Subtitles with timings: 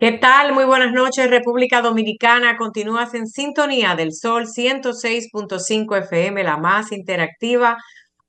[0.00, 0.54] ¿Qué tal?
[0.54, 2.56] Muy buenas noches, República Dominicana.
[2.56, 7.76] Continúas en sintonía del Sol 106.5 FM, la más interactiva,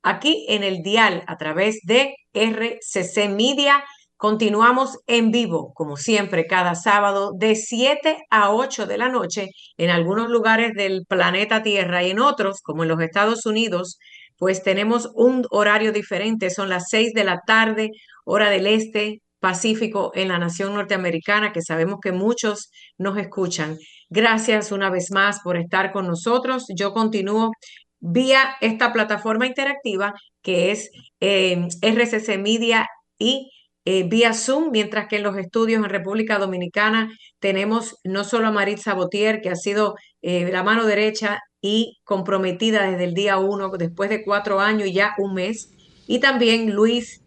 [0.02, 3.82] aquí en el dial a través de RCC Media.
[4.18, 9.88] Continuamos en vivo, como siempre, cada sábado de 7 a 8 de la noche en
[9.88, 13.96] algunos lugares del planeta Tierra y en otros, como en los Estados Unidos,
[14.36, 16.50] pues tenemos un horario diferente.
[16.50, 17.92] Son las 6 de la tarde,
[18.26, 23.76] hora del este, Pacífico en la nación norteamericana, que sabemos que muchos nos escuchan.
[24.08, 26.66] Gracias una vez más por estar con nosotros.
[26.76, 27.50] Yo continúo
[27.98, 32.86] vía esta plataforma interactiva que es eh, RCC Media
[33.18, 33.50] y
[33.84, 38.52] eh, vía Zoom, mientras que en los estudios en República Dominicana tenemos no solo a
[38.52, 43.70] Marit Sabotier, que ha sido eh, la mano derecha y comprometida desde el día uno,
[43.70, 45.72] después de cuatro años y ya un mes,
[46.06, 47.21] y también Luis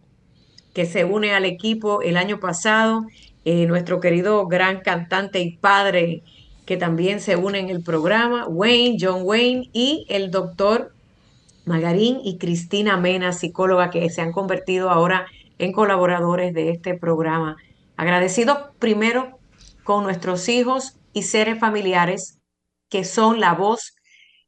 [0.76, 3.06] que se une al equipo el año pasado,
[3.46, 6.22] eh, nuestro querido gran cantante y padre
[6.66, 10.92] que también se une en el programa, Wayne, John Wayne y el doctor
[11.64, 15.24] Magarín y Cristina Mena, psicóloga, que se han convertido ahora
[15.58, 17.56] en colaboradores de este programa.
[17.96, 19.38] Agradecidos primero
[19.82, 22.38] con nuestros hijos y seres familiares
[22.90, 23.94] que son la voz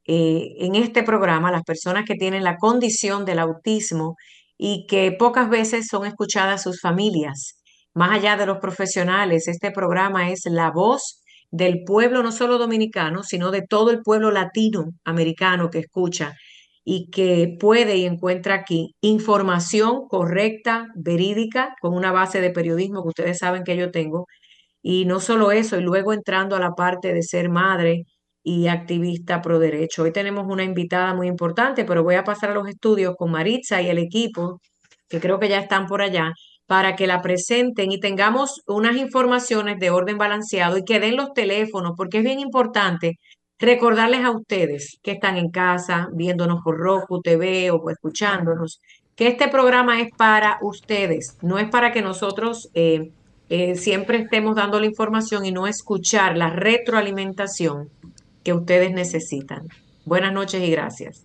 [0.05, 4.17] eh, en este programa, las personas que tienen la condición del autismo
[4.59, 7.59] y que pocas veces son escuchadas sus familias.
[7.95, 13.23] Más allá de los profesionales, este programa es la voz del pueblo no solo dominicano,
[13.23, 16.35] sino de todo el pueblo latinoamericano que escucha
[16.85, 23.09] y que puede y encuentra aquí información correcta, verídica, con una base de periodismo que
[23.09, 24.27] ustedes saben que yo tengo.
[24.83, 28.05] Y no solo eso, y luego entrando a la parte de ser madre,
[28.43, 30.03] y activista pro derecho.
[30.03, 33.83] Hoy tenemos una invitada muy importante, pero voy a pasar a los estudios con Maritza
[33.83, 34.61] y el equipo,
[35.09, 36.33] que creo que ya están por allá,
[36.67, 41.33] para que la presenten y tengamos unas informaciones de orden balanceado y que den los
[41.33, 43.19] teléfonos, porque es bien importante
[43.59, 48.81] recordarles a ustedes que están en casa, viéndonos por Roku TV o escuchándonos,
[49.17, 53.11] que este programa es para ustedes, no es para que nosotros eh,
[53.49, 57.89] eh, siempre estemos dando la información y no escuchar la retroalimentación
[58.49, 59.69] que ustedes necesitan.
[60.07, 61.21] Buenas noches y gracias.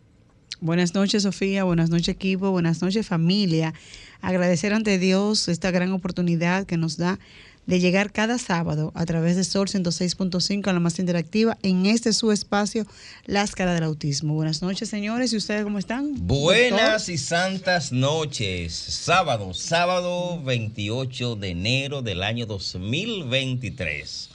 [0.59, 1.63] Buenas noches, Sofía.
[1.63, 2.51] Buenas noches, equipo.
[2.51, 3.73] Buenas noches, familia.
[4.19, 7.19] Agradecer ante Dios esta gran oportunidad que nos da
[7.65, 12.11] de llegar cada sábado a través de Sol 106.5 a la más interactiva en este
[12.11, 12.85] su espacio,
[13.25, 14.33] Las Caras del Autismo.
[14.33, 15.31] Buenas noches, señores.
[15.31, 16.27] ¿Y ustedes cómo están?
[16.27, 18.73] Buenas y santas noches.
[18.73, 24.32] Sábado, sábado 28 de enero del año 2023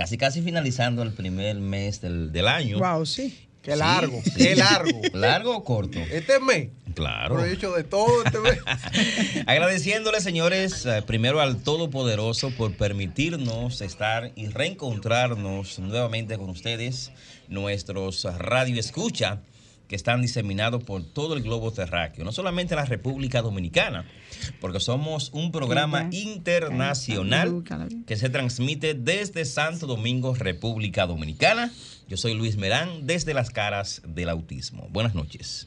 [0.00, 2.78] casi casi finalizando el primer mes del, año.
[2.78, 3.38] Wow, sí.
[3.60, 4.98] Qué largo, qué largo.
[5.12, 5.98] ¿Largo o corto?
[5.98, 6.70] Este mes.
[6.94, 7.36] Claro.
[7.36, 8.58] Por hecho de todo este mes.
[9.46, 17.12] Agradeciéndole, señores, eh, primero al Todopoderoso por permitirnos estar y reencontrarnos nuevamente con ustedes,
[17.48, 19.42] nuestros radio escucha
[19.90, 24.04] que están diseminados por todo el globo terráqueo, no solamente en la República Dominicana,
[24.60, 27.64] porque somos un programa internacional
[28.06, 31.72] que se transmite desde Santo Domingo, República Dominicana.
[32.06, 34.86] Yo soy Luis Merán, desde las caras del autismo.
[34.92, 35.66] Buenas noches.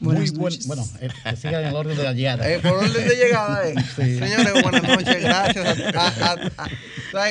[0.00, 0.56] Muy bueno.
[0.66, 2.50] Bueno, eh, que siga en el orden de la llegada.
[2.50, 3.74] Eh, por orden de llegada, eh.
[3.94, 5.22] Señores, buenas noches.
[5.22, 5.78] Gracias.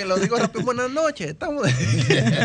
[0.07, 0.63] lo digo rápido.
[0.63, 1.29] Buenas noches.
[1.31, 1.67] Estamos.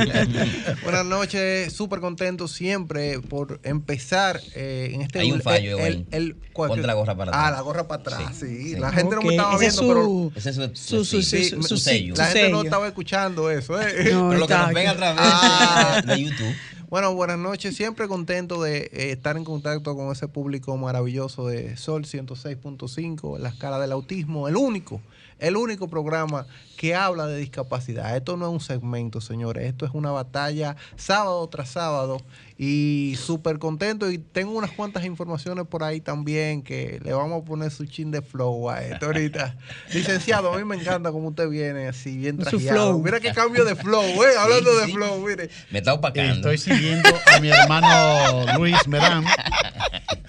[0.83, 1.73] buenas noches.
[1.73, 5.21] Súper contento siempre por empezar eh, en este.
[5.21, 7.45] Hay un fallo, el, el, Ponte la gorra para atrás.
[7.47, 8.37] Ah, la gorra para atrás.
[8.39, 8.77] Sí.
[8.77, 10.33] La gente no me estaba viendo, pero.
[10.35, 11.23] Ese es su, su,
[11.63, 12.15] su, sello.
[12.17, 13.87] La gente no estaba escuchando eso, ¿eh?
[14.05, 16.03] pero lo que nos ven a través ah.
[16.05, 16.55] de YouTube.
[16.91, 17.77] Bueno, buenas noches.
[17.77, 23.57] Siempre contento de eh, estar en contacto con ese público maravilloso de Sol 106.5, Las
[23.57, 25.03] Caras del Autismo, el único,
[25.39, 26.47] el único programa
[26.79, 28.17] que habla de discapacidad.
[28.17, 29.67] Esto no es un segmento, señores.
[29.67, 32.23] Esto es una batalla sábado tras sábado
[32.61, 34.11] y súper contento.
[34.11, 38.11] Y tengo unas cuantas informaciones por ahí también que le vamos a poner su chin
[38.11, 39.57] de flow a esto ahorita.
[39.95, 42.99] Licenciado, a mí me encanta cómo usted viene así, bien trajeado.
[42.99, 44.37] Mira qué cambio de flow, ¿eh?
[44.37, 45.51] Hablando de flow, mire.
[45.71, 46.51] Me está opacando.
[46.51, 49.25] Estoy siguiendo a mi hermano Luis Merán.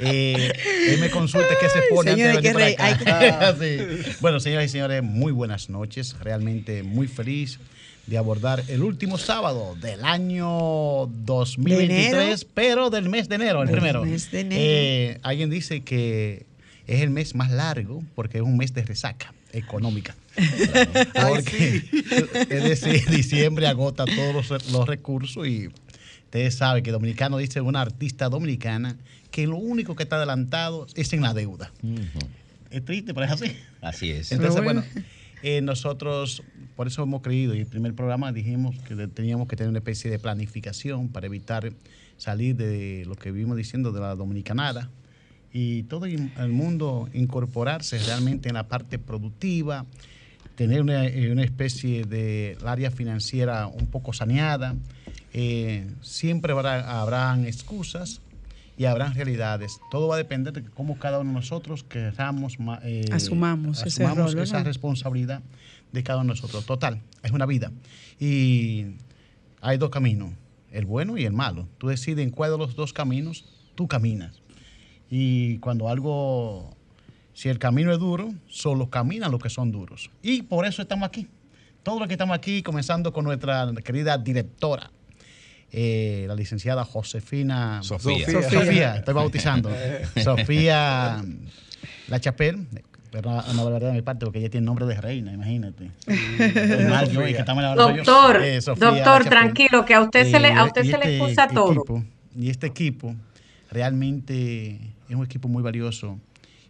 [0.02, 0.54] Eh,
[0.88, 3.56] él me consulta qué se pone antes de venir para acá.
[4.22, 6.16] Bueno, señoras y señores, muy buenas noches.
[6.22, 7.60] Realmente muy feliz
[8.10, 13.78] de abordar el último sábado del año 2023, pero del mes de enero, el Del
[13.78, 14.04] primero.
[14.04, 14.62] mes de enero.
[14.62, 16.46] Eh, alguien dice que
[16.88, 20.16] es el mes más largo porque es un mes de resaca económica.
[21.28, 21.84] Porque,
[22.50, 25.68] es decir, diciembre agota todos los, los recursos y
[26.26, 28.96] ustedes saben que Dominicano dice una artista dominicana
[29.32, 31.72] que lo único que está adelantado es en la deuda.
[32.72, 33.58] Es triste, pero es así.
[33.82, 34.32] Así es.
[34.32, 34.84] Entonces, bueno.
[34.94, 35.06] bueno,
[35.44, 36.44] eh, nosotros
[36.76, 40.10] por eso hemos creído, y el primer programa dijimos que teníamos que tener una especie
[40.10, 41.74] de planificación para evitar
[42.16, 44.90] salir de lo que vivimos diciendo de la dominicanada
[45.52, 49.86] y todo el mundo incorporarse realmente en la parte productiva,
[50.56, 54.76] tener una, eh, una especie de área financiera un poco saneada.
[55.34, 58.22] Eh, siempre habrá, habrán excusas
[58.80, 59.82] y habrán realidades.
[59.92, 64.34] Todo va a depender de cómo cada uno de nosotros queramos eh, Asumamos ese asumamos
[64.34, 65.44] rol, esa responsabilidad
[65.92, 66.66] de cada uno de nosotros.
[66.66, 67.74] Total, es una vida.
[68.22, 68.86] Y
[69.60, 70.32] hay dos caminos,
[70.72, 71.68] el bueno y el malo.
[71.78, 73.44] Tú decides en cuál de los dos caminos
[73.76, 74.42] tú caminas.
[75.10, 76.74] Y cuando algo,
[77.34, 80.10] si el camino es duro, solo caminan los que son duros.
[80.24, 81.28] Y por eso estamos aquí.
[81.84, 84.90] Todos los que estamos aquí, comenzando con nuestra querida directora,
[85.72, 88.26] eh, la licenciada Josefina Sofía.
[88.26, 88.96] Sofía, Sofía.
[88.98, 89.70] estoy bautizando.
[90.24, 91.24] Sofía
[92.08, 92.66] La Chapelle.
[93.12, 95.90] Pero una barbaridad de mi parte, porque ella tiene nombre de reina, imagínate.
[96.90, 98.04] Mal yo, que.
[98.06, 100.94] Doctor, Eh, Sofía doctor, La tranquilo, que a usted se le, a usted se le
[100.98, 101.74] este excusa todo.
[101.74, 102.04] equipo-
[102.38, 103.16] y este equipo
[103.72, 104.80] realmente
[105.10, 106.20] es un equipo muy valioso.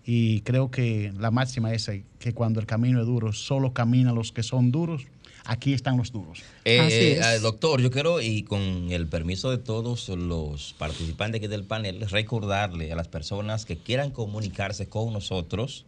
[0.06, 4.32] Y creo que la máxima es que cuando el camino es duro, solo caminan los
[4.32, 5.06] que son duros.
[5.50, 6.44] Aquí están los duros.
[6.64, 7.26] Eh, Así eh, es.
[7.26, 12.08] eh, doctor, yo quiero, y con el permiso de todos los participantes aquí del panel,
[12.08, 15.86] recordarle a las personas que quieran comunicarse con nosotros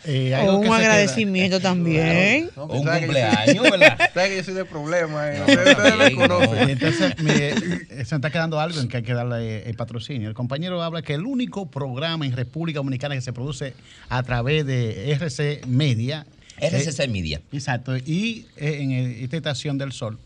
[0.07, 2.51] Eh, O un agradecimiento también.
[2.57, 4.11] No, un que yo cumpleaños, ¿verdad?
[4.15, 5.33] que yo soy de problema.
[5.33, 5.39] Eh.
[5.39, 6.69] No, Ustedes me conocen.
[6.71, 10.29] Entonces me- eh, se está quedando algo en que hay que darle eh, el patrocinio.
[10.29, 13.73] El compañero habla que el único programa en República Dominicana que se produce
[14.09, 16.27] a través de RC Media.
[16.59, 17.41] RCC Media.
[17.53, 17.97] Exacto.
[17.97, 20.19] Y eh, en el- esta estación del sol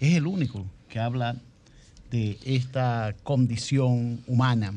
[0.00, 1.36] es el único que habla
[2.10, 4.72] de esta condición humana.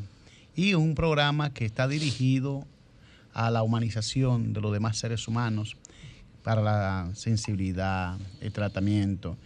[0.56, 2.66] Y un programa que está dirigido
[3.38, 5.78] a la humanización de los demás seres humanos
[6.42, 9.38] para la sensibilidad, el tratamiento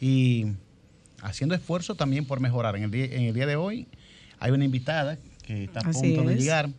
[0.00, 0.46] y
[1.20, 2.74] haciendo esfuerzo también por mejorar.
[2.76, 3.86] En el día, en el día de hoy
[4.40, 6.70] hay una invitada que está a Así punto de llegar.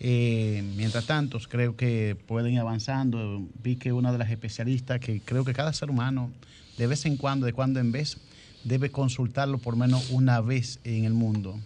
[0.00, 3.48] Eh, mientras tanto, creo que pueden ir avanzando.
[3.62, 6.30] Vi que una de las especialistas, que creo que cada ser humano,
[6.76, 8.18] de vez en cuando, de cuando en vez,
[8.64, 11.58] debe consultarlo por menos una vez en el mundo.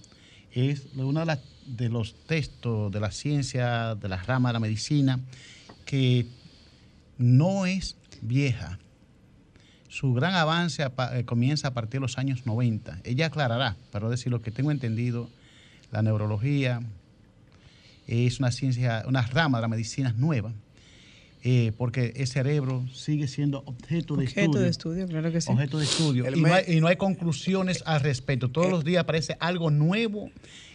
[0.52, 4.60] Es uno de, las- de los textos de la ciencia, de las ramas de la
[4.60, 5.20] medicina,
[5.84, 6.26] que
[7.18, 8.78] no es vieja.
[9.88, 13.00] Su gran avance eh, comienza a partir de los años 90.
[13.04, 15.30] Ella aclarará, pero decir lo que tengo entendido,
[15.90, 16.82] la neurología
[18.06, 20.52] es una ciencia, una rama de la medicina nueva,
[21.42, 24.60] eh, porque el cerebro sigue siendo objeto de Objeto estudio.
[24.62, 25.52] de estudio, claro que sí.
[25.52, 26.34] Objeto de estudio.
[26.34, 28.50] Y no, hay, y no hay conclusiones al respecto.
[28.50, 30.30] Todos los días aparece algo nuevo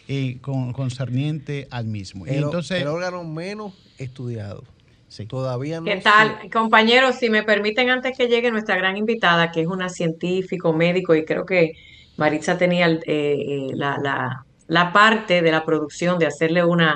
[0.07, 2.27] eh, con, concerniente al mismo.
[2.27, 4.63] Y El, entonces, el órgano menos estudiado.
[5.07, 5.25] sí.
[5.27, 6.37] Todavía no ¿Qué tal?
[6.51, 11.15] Compañeros, si me permiten, antes que llegue nuestra gran invitada, que es una científico, médico,
[11.15, 11.71] y creo que
[12.17, 16.95] Maritza tenía eh, eh, la, la- la parte de la producción de hacerle una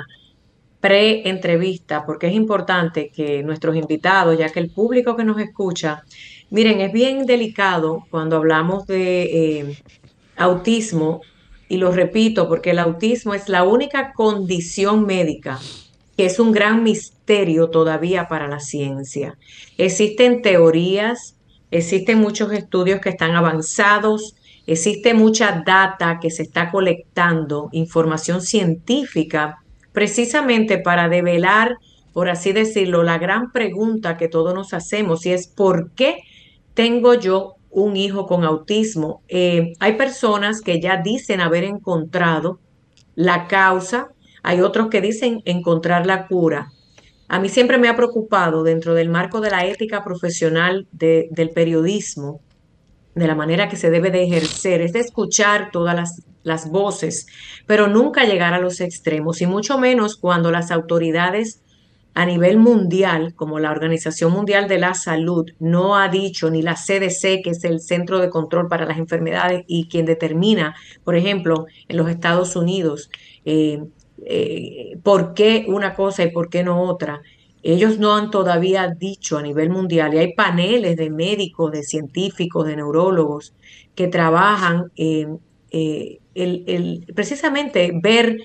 [0.80, 6.02] pre-entrevista, porque es importante que nuestros invitados, ya que el público que nos escucha,
[6.50, 9.76] miren, es bien delicado cuando hablamos de eh,
[10.36, 11.26] autismo,
[11.68, 15.58] y lo repito, porque el autismo es la única condición médica
[16.16, 19.36] que es un gran misterio todavía para la ciencia.
[19.76, 21.36] Existen teorías,
[21.70, 24.34] existen muchos estudios que están avanzados,
[24.66, 29.58] existe mucha data que se está colectando, información científica
[29.92, 31.76] precisamente para develar,
[32.12, 36.22] por así decirlo, la gran pregunta que todos nos hacemos y es ¿por qué
[36.74, 39.22] tengo yo un hijo con autismo?
[39.28, 42.58] Eh, hay personas que ya dicen haber encontrado
[43.14, 44.08] la causa,
[44.42, 46.72] hay otros que dicen encontrar la cura.
[47.28, 52.40] A mí siempre me ha preocupado dentro del marco de la ética profesional del periodismo,
[53.14, 57.26] de la manera que se debe de ejercer, es de escuchar todas las, las voces,
[57.66, 61.60] pero nunca llegar a los extremos, y mucho menos cuando las autoridades
[62.16, 66.74] a nivel mundial, como la Organización Mundial de la Salud, no ha dicho, ni la
[66.74, 71.66] CDC, que es el Centro de Control para las Enfermedades y quien determina, por ejemplo,
[71.88, 73.10] en los Estados Unidos,
[73.44, 73.84] eh,
[74.24, 77.20] eh, por qué una cosa y por qué no otra.
[77.62, 82.66] Ellos no han todavía dicho a nivel mundial, y hay paneles de médicos, de científicos,
[82.66, 83.52] de neurólogos
[83.94, 85.26] que trabajan eh,
[87.14, 88.38] precisamente ver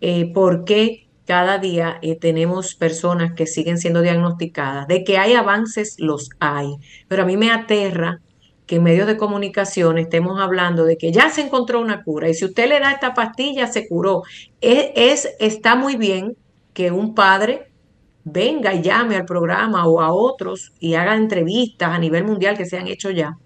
[0.00, 4.86] eh, por qué cada día tenemos personas que siguen siendo diagnosticadas.
[4.86, 6.68] De que hay avances, los hay.
[7.08, 8.20] Pero a mí me aterra
[8.66, 12.34] que en medios de comunicación estemos hablando de que ya se encontró una cura y
[12.34, 14.22] si usted le da esta pastilla se curó.
[14.60, 16.36] Es, está muy bien
[16.72, 17.70] que un padre
[18.24, 22.66] venga y llame al programa o a otros y haga entrevistas a nivel mundial que
[22.66, 23.36] se han hecho ya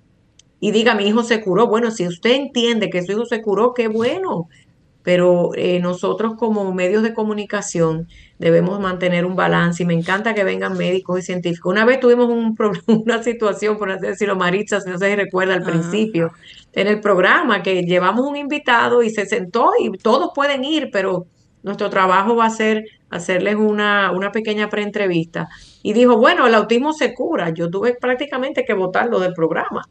[0.61, 1.67] y diga mi hijo se curó.
[1.67, 4.49] Bueno, si usted entiende que su hijo se curó, qué bueno
[5.03, 8.07] pero eh, nosotros como medios de comunicación
[8.39, 11.73] debemos mantener un balance y me encanta que vengan médicos y científicos.
[11.73, 15.63] Una vez tuvimos un una situación, por así decirlo, Maritza, si no se recuerda al
[15.63, 16.33] principio,
[16.73, 21.27] en el programa, que llevamos un invitado y se sentó y todos pueden ir, pero
[21.63, 25.49] nuestro trabajo va a ser hacerles una, una pequeña preentrevista.
[25.83, 27.51] Y dijo, bueno, el autismo se cura.
[27.51, 29.83] Yo tuve prácticamente que votarlo del programa,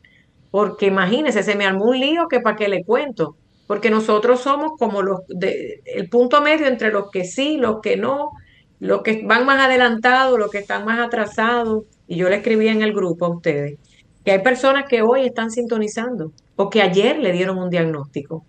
[0.51, 3.35] porque imagínense, se me armó un lío que para qué le cuento
[3.69, 7.97] porque nosotros somos como los de, el punto medio entre los que sí, los que
[7.97, 8.31] no,
[8.79, 11.83] los que van más adelantados, los que están más atrasados.
[12.07, 13.77] Y yo le escribí en el grupo a ustedes
[14.25, 18.43] que hay personas que hoy están sintonizando o que ayer le dieron un diagnóstico.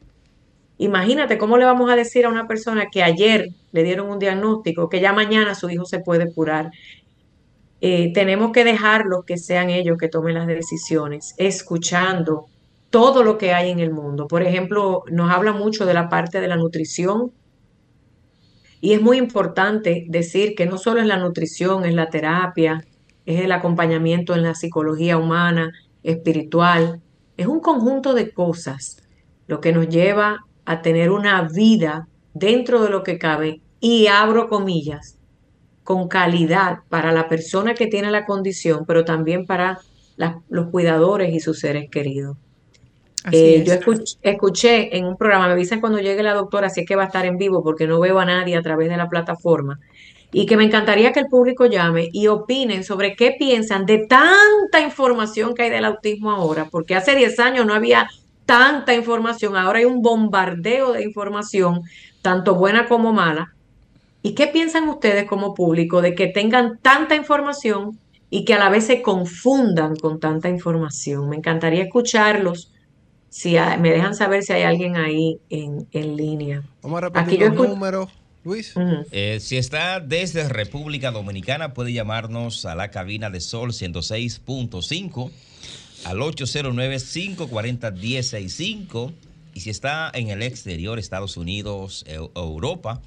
[0.79, 4.89] Imagínate cómo le vamos a decir a una persona que ayer le dieron un diagnóstico,
[4.89, 6.71] que ya mañana su hijo se puede curar.
[7.83, 12.47] Eh, tenemos que dejarlos que sean ellos que tomen las decisiones, escuchando,
[12.91, 14.27] todo lo que hay en el mundo.
[14.27, 17.33] Por ejemplo, nos habla mucho de la parte de la nutrición
[18.81, 22.85] y es muy importante decir que no solo es la nutrición, es la terapia,
[23.27, 27.01] es el acompañamiento en la psicología humana, espiritual,
[27.37, 29.03] es un conjunto de cosas
[29.47, 34.49] lo que nos lleva a tener una vida dentro de lo que cabe y abro
[34.49, 35.19] comillas,
[35.85, 39.81] con calidad para la persona que tiene la condición, pero también para
[40.49, 42.37] los cuidadores y sus seres queridos.
[43.33, 43.75] Eh, yo
[44.23, 47.07] escuché, en un programa, me avisan cuando llegue la doctora si es que va a
[47.07, 49.79] estar en vivo porque no veo a nadie a través de la plataforma
[50.33, 54.81] y que me encantaría que el público llame y opinen sobre qué piensan de tanta
[54.81, 58.09] información que hay del autismo ahora, porque hace 10 años no había
[58.47, 61.83] tanta información, ahora hay un bombardeo de información,
[62.23, 63.55] tanto buena como mala.
[64.23, 67.99] ¿Y qué piensan ustedes como público de que tengan tanta información
[68.29, 71.29] y que a la vez se confundan con tanta información?
[71.29, 72.71] Me encantaría escucharlos
[73.31, 76.63] si me dejan saber si hay alguien ahí en, línea.
[76.83, 78.11] Vamos a repetir los números.
[78.43, 78.73] Luis.
[79.13, 85.31] Eh, si está desde República Dominicana, puede llamarnos a la cabina de Sol 106.5
[86.05, 89.13] al 809-540-165.
[89.53, 93.03] Y si está en el exterior, Estados Unidos, Europa,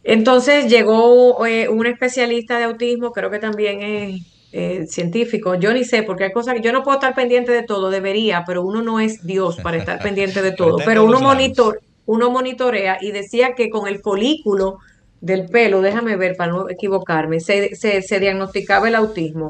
[0.03, 4.21] entonces llegó eh, un especialista de autismo, creo que también es
[4.53, 7.63] eh, científico, yo ni sé, porque hay cosas que yo no puedo estar pendiente de
[7.63, 11.81] todo, debería, pero uno no es Dios para estar pendiente de todo, pero uno, monitor,
[12.05, 14.79] uno monitorea y decía que con el folículo
[15.21, 19.47] del pelo, déjame ver para no equivocarme, se, se, diagnosticaba el autismo.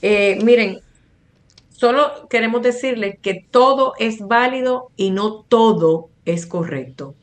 [0.00, 0.78] Eh, miren,
[1.70, 7.14] solo queremos decirles que todo es válido y no todo es correcto,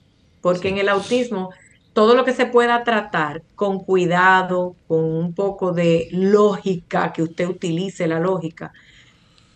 [0.42, 1.52] porque en el autismo
[1.96, 7.48] todo lo que se pueda tratar con cuidado, con un poco de lógica, que usted
[7.48, 8.74] utilice la lógica,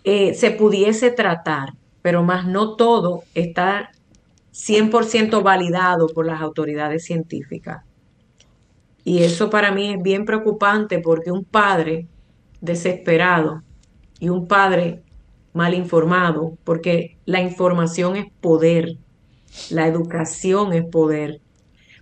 [0.05, 3.91] eh, se pudiese tratar, pero más no todo está
[4.53, 7.83] 100% validado por las autoridades científicas.
[9.03, 12.07] Y eso para mí es bien preocupante porque un padre
[12.61, 13.63] desesperado
[14.17, 15.03] y un padre
[15.51, 18.95] mal informado, porque la información es poder,
[19.69, 21.41] la educación es poder,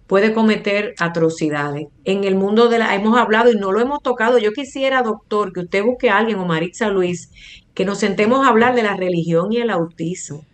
[0.08, 1.88] puede cometer atrocidades.
[2.06, 4.38] En el mundo de la, hemos hablado y no lo hemos tocado.
[4.38, 7.32] Yo quisiera, doctor, que usted busque a alguien o Maritza Luis,
[7.74, 10.46] que nos sentemos a hablar de la religión y el autismo,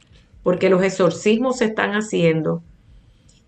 [0.42, 2.64] porque los exorcismos se están haciendo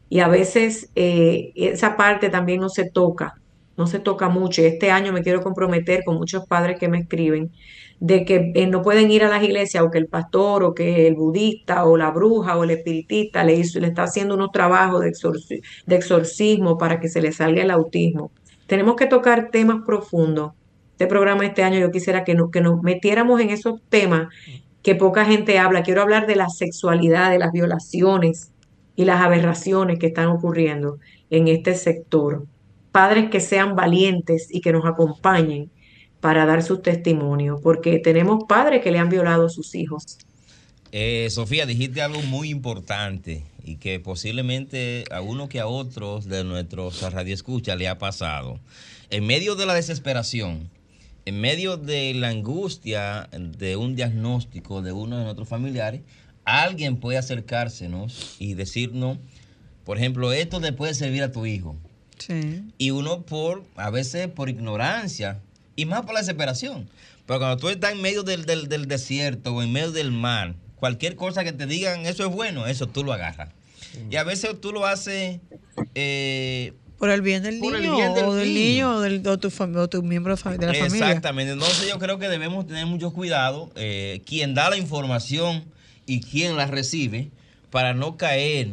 [0.10, 3.42] y a veces eh, esa parte también no se toca,
[3.76, 4.62] no se toca mucho.
[4.62, 7.52] Y este año me quiero comprometer con muchos padres que me escriben
[8.00, 11.08] de que eh, no pueden ir a las iglesias o que el pastor o que
[11.08, 15.02] el budista o la bruja o el espiritista le, hizo, le está haciendo unos trabajos
[15.02, 18.32] de, exorcismo para que se le salga el autismo.
[18.68, 20.54] Tenemos que tocar temas profundos.
[20.92, 24.28] Este programa este año yo quisiera que, que nos metiéramos en esos temas
[24.82, 25.84] que poca gente habla.
[25.84, 28.52] Quiero hablar de la sexualidad, de las violaciones
[28.96, 31.00] y las aberraciones que están ocurriendo
[31.30, 32.46] en este sector.
[32.92, 35.70] Padres que sean valientes y que nos acompañen
[36.26, 40.18] para dar sus testimonios, porque tenemos padres que le han violado a sus hijos.
[40.92, 46.44] Eh, Sofía, dijiste algo muy importante y que posiblemente a uno que a otros de
[46.44, 48.60] nuestros radioescuchas le ha pasado.
[49.12, 50.72] En medio de la desesperación,
[51.26, 56.02] en medio de la angustia de un diagnóstico de uno de nuestros familiares,
[56.44, 59.20] alguien puede acercársenos y decirnos,
[59.84, 61.76] por ejemplo, esto le puede servir a tu hijo.
[62.18, 62.64] Sí.
[62.80, 65.40] Y uno por, a veces por ignorancia,
[65.76, 66.90] y más por la desesperación.
[67.26, 68.46] Pero cuando tú estás en medio del,
[68.88, 72.88] desierto o en medio del mar, cualquier cosa que te digan, eso es bueno, eso
[72.88, 73.50] tú lo agarras.
[74.10, 75.40] Y a veces tú lo haces...
[75.96, 80.36] Eh, por el bien del niño, o del niño, o, del, tu, o tu miembro
[80.36, 80.86] de la familia.
[80.86, 81.52] Exactamente.
[81.52, 83.70] Entonces yo creo que debemos tener mucho cuidado.
[83.76, 85.66] Eh, quien da la información
[86.06, 87.30] y quien la recibe
[87.70, 88.70] para no caer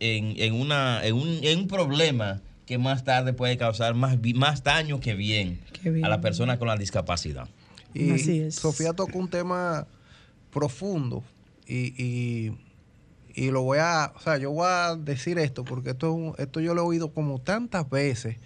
[0.00, 5.00] en, una, en, un, en un problema que más tarde puede causar más, más daño
[5.00, 5.60] que bien,
[6.02, 7.48] a la persona con la discapacidad.
[7.94, 9.86] Y Sofía tocó un tema
[10.52, 11.22] profundo
[11.66, 12.52] y,
[13.34, 16.74] y, lo voy a, o sea, yo voy a decir esto porque esto, esto yo
[16.74, 18.36] lo he oído como tantas veces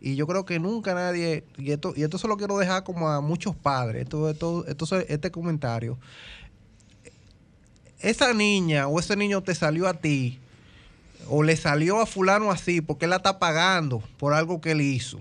[0.00, 3.08] y yo creo que nunca nadie, y esto, y esto se lo quiero dejar como
[3.08, 5.98] a muchos padres, esto, esto, esto, este comentario,
[8.00, 10.38] esa niña o ese niño te salió a ti
[11.28, 14.80] o le salió a fulano así porque él la está pagando por algo que él
[14.80, 15.18] hizo.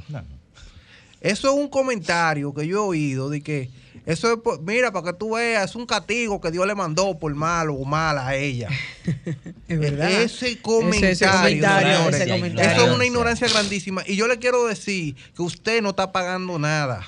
[1.22, 3.70] Eso es un comentario que yo he oído de que
[4.06, 7.36] eso es, mira, para que tú veas, es un castigo que Dios le mandó por
[7.36, 8.70] malo o mala a ella.
[9.68, 10.10] es verdad.
[10.10, 14.04] Ese comentario, eso es una ignorancia grandísima.
[14.08, 17.06] Y yo le quiero decir que usted no está pagando nada.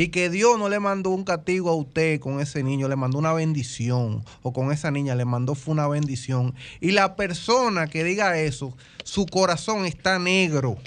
[0.00, 3.18] Y que Dios no le mandó un castigo a usted con ese niño, le mandó
[3.18, 4.24] una bendición.
[4.40, 6.54] O con esa niña le mandó fue una bendición.
[6.80, 10.78] Y la persona que diga eso, su corazón está negro.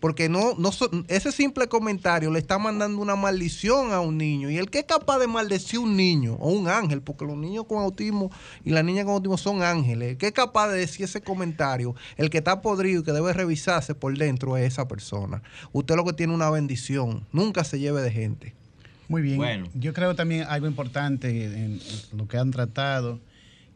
[0.00, 0.70] Porque no, no
[1.08, 4.48] ese simple comentario le está mandando una maldición a un niño.
[4.50, 7.64] Y el que es capaz de maldecir un niño o un ángel, porque los niños
[7.66, 8.30] con autismo
[8.64, 11.96] y las niñas con autismo son ángeles, el que es capaz de decir ese comentario,
[12.16, 15.42] el que está podrido y que debe revisarse por dentro es esa persona.
[15.72, 18.54] Usted lo que tiene una bendición, nunca se lleve de gente.
[19.08, 19.38] Muy bien.
[19.38, 19.66] Bueno.
[19.74, 21.80] Yo creo también algo importante en
[22.12, 23.18] lo que han tratado,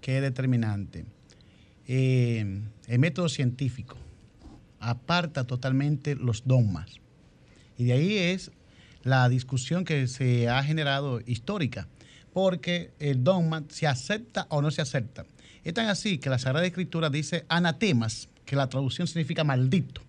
[0.00, 1.04] que es determinante.
[1.88, 3.96] Eh, el método científico
[4.82, 7.00] aparta totalmente los dogmas.
[7.78, 8.50] Y de ahí es
[9.02, 11.88] la discusión que se ha generado histórica,
[12.32, 15.24] porque el dogma se acepta o no se acepta.
[15.64, 20.02] Es tan así que la Sagrada Escritura dice anatemas, que la traducción significa maldito.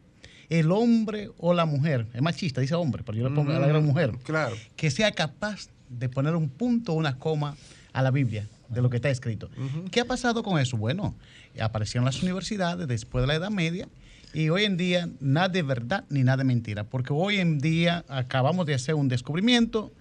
[0.49, 3.67] El hombre o la mujer, es machista, dice hombre, pero yo le pongo a la
[3.67, 4.55] gran mujer, claro.
[4.75, 7.55] que sea capaz de poner un punto o una coma
[7.93, 9.49] a la Biblia de lo que está escrito.
[9.91, 10.77] ¿Qué ha pasado con eso?
[10.77, 11.15] Bueno,
[11.59, 13.87] aparecieron las universidades después de la Edad Media
[14.33, 18.03] y hoy en día nada de verdad ni nada de mentira, porque hoy en día
[18.07, 19.93] acabamos de hacer un descubrimiento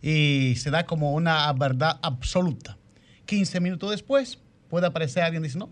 [0.00, 2.76] y se da como una verdad absoluta.
[3.26, 5.68] 15 minutos después puede aparecer alguien y dice, no,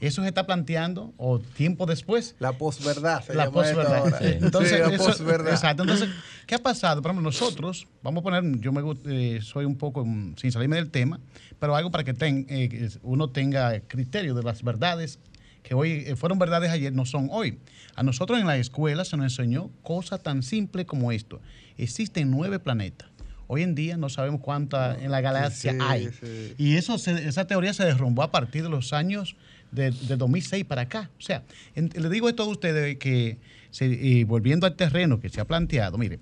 [0.00, 2.36] eso se está planteando, o tiempo después.
[2.38, 3.24] La posverdad.
[3.34, 4.22] La posverdad.
[4.22, 5.82] Entonces, Exacto.
[5.82, 6.08] Entonces,
[6.46, 7.02] ¿qué ha pasado?
[7.02, 10.76] Por ejemplo, nosotros, vamos a poner, yo me eh, soy un poco, mm, sin salirme
[10.76, 11.20] del tema,
[11.58, 15.18] pero algo para que eh, uno tenga criterio de las verdades
[15.62, 17.58] que hoy eh, fueron verdades ayer, no son hoy.
[17.94, 21.40] A nosotros en la escuela se nos enseñó cosas tan simples como esto.
[21.76, 23.10] Existen nueve planetas.
[23.48, 26.10] Hoy en día no sabemos cuántas en la galaxia hay.
[26.58, 29.36] Y eso esa teoría se derrumbó a partir de los años
[29.70, 31.10] de, 2006 para acá.
[31.18, 33.38] O sea, le digo esto a ustedes que,
[33.80, 36.18] y volviendo al terreno que se ha planteado, mire,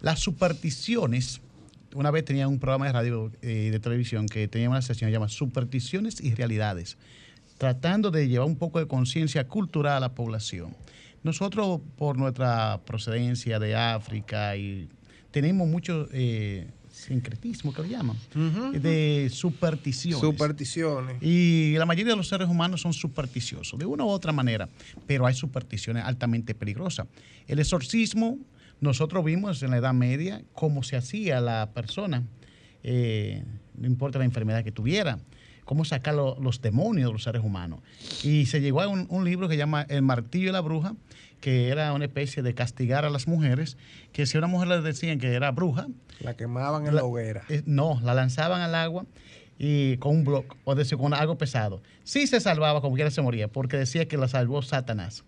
[0.00, 1.40] las supersticiones,
[1.94, 5.10] una vez tenía un programa de radio y eh, de televisión que tenía una sesión
[5.10, 6.96] llamada Supersticiones y Realidades
[7.58, 10.74] tratando de llevar un poco de conciencia cultural a la población.
[11.24, 14.88] Nosotros, por nuestra procedencia de África, y
[15.32, 18.16] tenemos mucho eh, sincretismo, que lo llaman,
[18.72, 20.20] de supersticiones.
[20.20, 21.22] Supersticiones.
[21.22, 24.68] Y la mayoría de los seres humanos son supersticiosos, de una u otra manera,
[25.06, 27.06] pero hay supersticiones altamente peligrosas.
[27.46, 28.38] El exorcismo,
[28.80, 32.24] nosotros vimos en la Edad Media cómo se hacía la persona,
[32.82, 33.44] eh,
[33.76, 35.18] no importa la enfermedad que tuviera,
[35.68, 37.80] cómo sacar lo- los demonios de los seres humanos.
[38.24, 40.94] Y se llegó a un, un libro que se llama El martillo y la bruja,
[41.42, 43.76] que era una especie de castigar a las mujeres,
[44.12, 45.86] que si a una mujer le decían que era bruja,
[46.20, 47.42] La quemaban en la- la hoguera.
[47.50, 49.04] eh, no, la lanzaban al agua
[49.58, 51.82] y con un bloque, o decir, con algo pesado.
[52.02, 55.22] Sí se salvaba, como quiera se moría, porque decía que la salvó Satanás.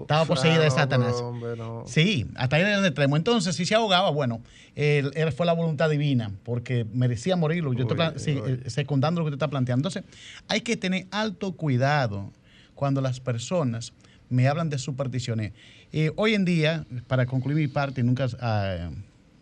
[0.00, 1.14] Estaba poseída de Ah, no, Satanás.
[1.16, 1.84] pero, hombre, no.
[1.86, 3.16] Sí, hasta ahí en el extremo.
[3.16, 4.40] Entonces, si se ahogaba, bueno,
[4.74, 7.72] él, él fue la voluntad divina, porque merecía morirlo.
[7.74, 8.60] Yo estoy Uy, sí, uy.
[8.64, 9.88] eh, secundando lo que usted está planteando.
[9.88, 10.04] Entonces,
[10.48, 12.32] hay que tener alto cuidado
[12.74, 13.92] cuando las personas
[14.30, 15.52] me hablan de supersticiones.
[15.92, 18.90] Eh, hoy en día, para concluir mi parte y nunca ah,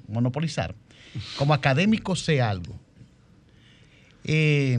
[0.08, 0.74] monopolizar,
[1.38, 2.74] como académico sé algo.
[4.24, 4.78] Eh,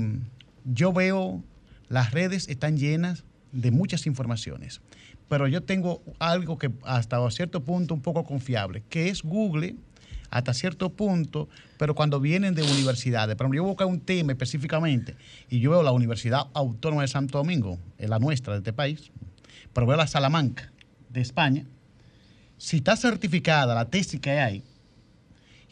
[0.66, 1.42] yo veo
[1.90, 4.82] las redes están llenas de muchas informaciones,
[5.32, 9.78] pero yo tengo algo que hasta cierto punto un poco confiable, que es Google
[10.30, 15.16] hasta cierto punto, pero cuando vienen de universidades, pero yo busco un tema específicamente
[15.50, 19.10] y yo veo la Universidad Autónoma de Santo Domingo, es la nuestra de este país,
[19.72, 20.70] pero veo la Salamanca
[21.08, 21.66] de España,
[22.58, 24.66] si está certificada la tesis que hay,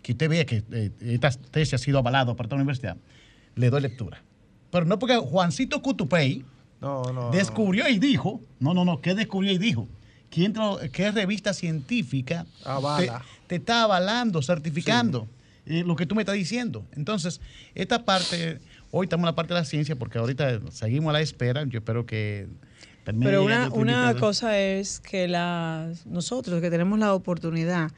[0.02, 2.96] que usted vea que eh, esta tesis ha sido avalada por esta universidad,
[3.56, 4.24] le doy lectura.
[4.72, 6.46] Pero no porque Juancito Cutupey
[6.82, 7.32] No, no.
[7.32, 9.88] descubrió y dijo, no, no, no, ¿qué descubrió y dijo?
[10.30, 10.54] ¿Quién
[10.92, 12.46] ¿Qué revista científica
[13.48, 15.28] te, está avalando, certificando
[15.66, 16.86] eh, lo que tú me estás diciendo?
[16.96, 17.42] Entonces,
[17.74, 18.60] esta parte,
[18.92, 21.80] hoy estamos en la parte de la ciencia porque ahorita seguimos a la espera, yo
[21.80, 22.48] espero que...
[23.04, 27.92] termine Pero una, una cosa es que las nosotros que tenemos la oportunidad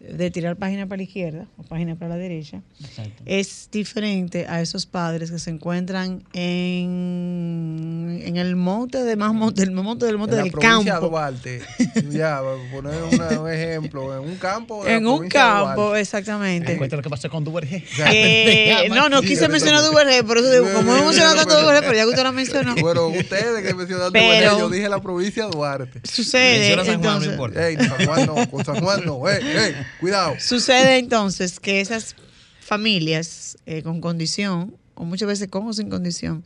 [0.00, 3.22] de tirar página para la izquierda o página para la derecha, Exacto.
[3.26, 9.62] es diferente a esos padres que se encuentran en, en el monte de más monte,
[9.62, 11.08] el monte del monte en la del provincia de campo.
[11.08, 11.60] Duarte.
[12.10, 14.84] ya, para poner una- un ejemplo, en un campo.
[14.84, 16.76] de la En un campo, exactamente.
[16.76, 17.84] Cuenta lo que pasó con Duvergé.
[18.12, 21.94] Eh, no, no quise mencionar Duvergé, por eso digo, como hemos mencionado tanto Duvergé, pero
[21.94, 25.44] ya que usted lo mencionó, Bueno, ustedes que mencionaron Pero- Duarte, yo dije la provincia
[25.44, 26.00] de Duarte.
[26.04, 27.68] sucede Menciona San Juan, no entonces, importa.
[27.68, 29.28] Ey, San Juan no, con San Juan no.
[29.28, 30.36] Ey, ey, cuidado.
[30.38, 32.16] Sucede entonces que esas
[32.60, 36.44] familias eh, con condición, o muchas veces con o sin condición,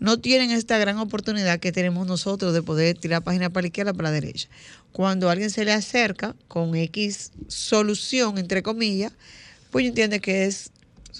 [0.00, 3.92] no tienen esta gran oportunidad que tenemos nosotros de poder tirar página para la izquierda
[3.92, 4.48] para la derecha.
[4.92, 9.12] Cuando alguien se le acerca con X solución, entre comillas,
[9.70, 10.70] pues entiende que es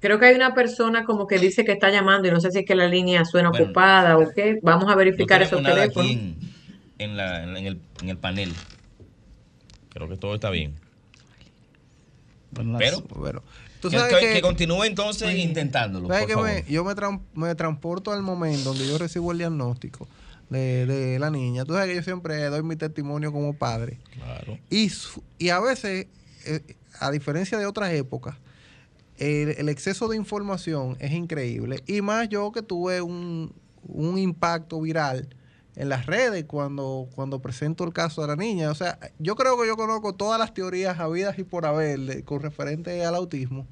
[0.00, 2.58] creo que hay una persona como que dice que está llamando y no sé si
[2.60, 4.58] es que la línea suena Bueno, ocupada o qué.
[4.62, 6.10] Vamos a verificar esos nada teléfonos.
[6.10, 6.36] aquí en,
[6.98, 8.52] en la- en el, en el panel.
[9.90, 10.74] Creo que todo está bien.
[12.78, 13.42] Pero Bueno,
[13.80, 16.48] tú que, sabes que- que, que continúe entonces intentándolo, ¿sabes por que favor.
[16.50, 16.94] me- yo me,
[17.34, 20.08] me transporto al momento donde yo recibo el diagnóstico
[20.50, 21.64] de, de la niña.
[21.64, 23.98] Tú sabes que yo siempre doy mi testimonio como padre.
[24.14, 24.58] Claro.
[24.70, 24.90] Y,
[25.38, 26.06] y a veces,
[26.44, 26.60] eh,
[27.00, 28.36] a diferencia de otras épocas,
[29.18, 31.82] el, el exceso de información es increíble.
[31.86, 33.52] Y más yo que tuve un,
[33.88, 35.28] un impacto viral
[35.76, 38.70] en las redes cuando, cuando presento el caso de la niña.
[38.70, 42.40] O sea, yo creo que yo conozco todas las teorías habidas y por haber con
[42.40, 43.66] referente al autismo.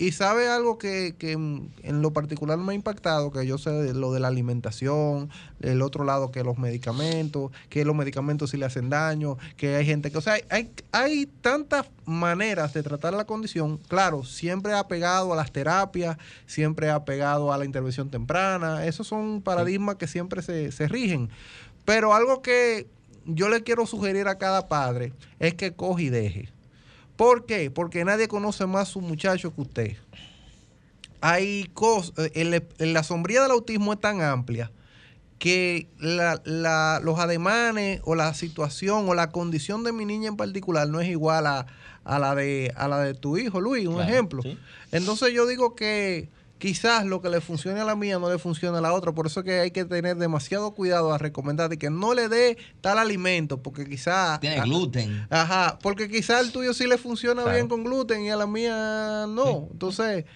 [0.00, 4.14] Y sabe algo que, que en lo particular me ha impactado, que yo sé lo
[4.14, 5.28] de la alimentación,
[5.60, 9.84] el otro lado que los medicamentos, que los medicamentos sí le hacen daño, que hay
[9.84, 15.34] gente que, o sea, hay, hay tantas maneras de tratar la condición, claro, siempre apegado
[15.34, 20.72] a las terapias, siempre apegado a la intervención temprana, esos son paradigmas que siempre se,
[20.72, 21.28] se rigen.
[21.84, 22.86] Pero algo que
[23.26, 26.59] yo le quiero sugerir a cada padre es que coge y deje
[27.20, 27.70] ¿Por qué?
[27.70, 29.96] Porque nadie conoce más a su muchacho que usted.
[31.20, 34.72] Hay cosas, eh, la sombría del autismo es tan amplia
[35.38, 40.98] que los ademanes o la situación o la condición de mi niña en particular no
[40.98, 41.66] es igual a,
[42.06, 44.42] la, de, a la de tu hijo, Luis, un ejemplo.
[44.90, 46.30] Entonces yo digo que
[46.60, 49.12] quizás lo que le funcione a la mía no le funciona a la otra.
[49.12, 52.58] Por eso que hay que tener demasiado cuidado a recomendar de que no le dé
[52.80, 54.38] tal alimento, porque quizás...
[54.38, 55.26] Tiene gluten.
[55.30, 59.26] Ajá, porque quizás el tuyo sí le funciona bien con gluten y a la mía
[59.28, 59.68] no.
[59.72, 60.26] Entonces,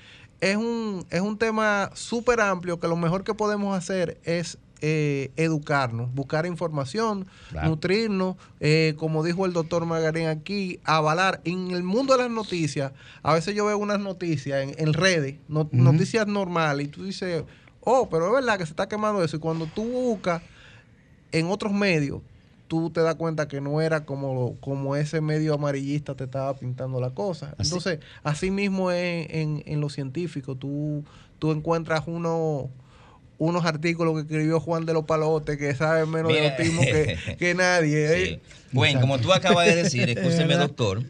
[0.40, 5.30] es un, es un tema súper amplio que lo mejor que podemos hacer es eh,
[5.36, 7.26] educarnos, buscar información,
[7.64, 11.40] nutrirnos, eh, como dijo el doctor Magarín aquí, avalar.
[11.44, 16.26] En el mundo de las noticias, a veces yo veo unas noticias en, redes, noticias
[16.26, 17.44] normales, y tú dices,
[17.80, 19.36] oh, pero es verdad que se está quemando eso.
[19.36, 20.42] Y cuando tú buscas
[21.32, 22.20] en otros medios,
[22.68, 27.00] tú te das cuenta que no era como, como ese medio amarillista te estaba pintando
[27.00, 27.54] la cosa.
[27.58, 31.04] Entonces, así mismo es en, en lo científico, tú,
[31.38, 32.70] tú encuentras uno
[33.38, 36.82] unos artículos que escribió Juan de los Palotes que sabe menos de autismo
[37.38, 38.22] que, nadie.
[38.22, 38.40] ¿eh?
[38.72, 41.02] Bueno, como tú acabas de decir, escúcheme doctor,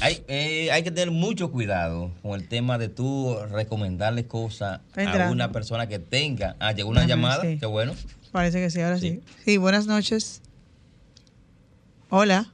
[0.00, 5.30] hay, eh, hay que tener mucho cuidado con el tema de tú recomendarle cosas a
[5.30, 6.56] una persona que tenga.
[6.60, 7.94] Ah, llegó una llamada, qué bueno.
[8.30, 9.22] Parece que sí, ahora sí.
[9.44, 9.56] sí.
[9.56, 10.42] buenas noches.
[12.10, 12.52] Hola.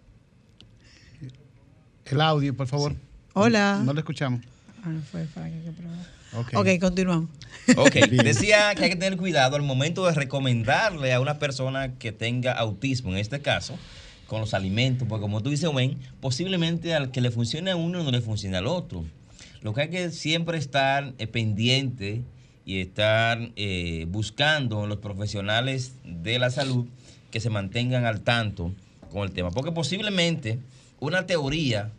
[2.06, 2.94] El audio, por favor.
[3.34, 3.82] Hola.
[3.84, 4.40] No, lo escuchamos.
[4.84, 5.26] Ah, fue
[6.34, 7.30] Ok, continuamos.
[7.76, 12.12] Ok, decía que hay que tener cuidado al momento de recomendarle a una persona que
[12.12, 13.78] tenga autismo, en este caso,
[14.26, 18.02] con los alimentos, porque como tú dices, ven, posiblemente al que le funcione a uno
[18.02, 19.04] no le funcione al otro.
[19.62, 22.22] Lo que hay que siempre estar eh, pendiente
[22.66, 26.86] y estar eh, buscando los profesionales de la salud
[27.30, 28.72] que se mantengan al tanto
[29.10, 30.58] con el tema, porque posiblemente
[31.00, 31.92] una teoría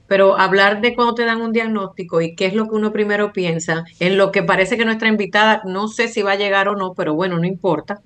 [0.08, 3.32] Pero hablar de cuando te dan un diagnóstico y qué es lo que uno primero
[3.32, 6.76] piensa, en lo que parece que nuestra invitada, no sé si va a llegar o
[6.76, 8.02] no, pero bueno, no importa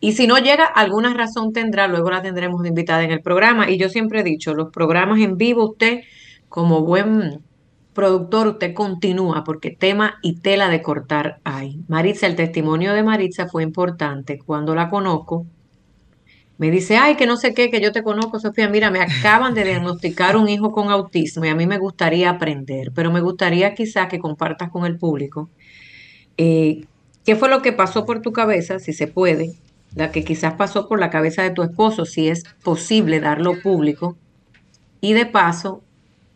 [0.00, 3.70] y si no llega, alguna razón tendrá, luego la tendremos de invitada en el programa.
[3.70, 6.00] Y yo siempre he dicho, los programas en vivo, usted
[6.48, 7.42] como buen
[7.92, 11.80] productor, usted continúa porque tema y tela de cortar hay.
[11.88, 14.38] Maritza, el testimonio de Maritza fue importante.
[14.38, 15.44] Cuando la conozco,
[16.56, 18.68] me dice, ay, que no sé qué, que yo te conozco, Sofía.
[18.68, 22.92] Mira, me acaban de diagnosticar un hijo con autismo y a mí me gustaría aprender,
[22.94, 25.50] pero me gustaría quizás que compartas con el público
[26.42, 26.84] eh,
[27.24, 29.52] qué fue lo que pasó por tu cabeza, si se puede,
[29.94, 34.16] la que quizás pasó por la cabeza de tu esposo, si es posible darlo público.
[35.00, 35.82] Y de paso,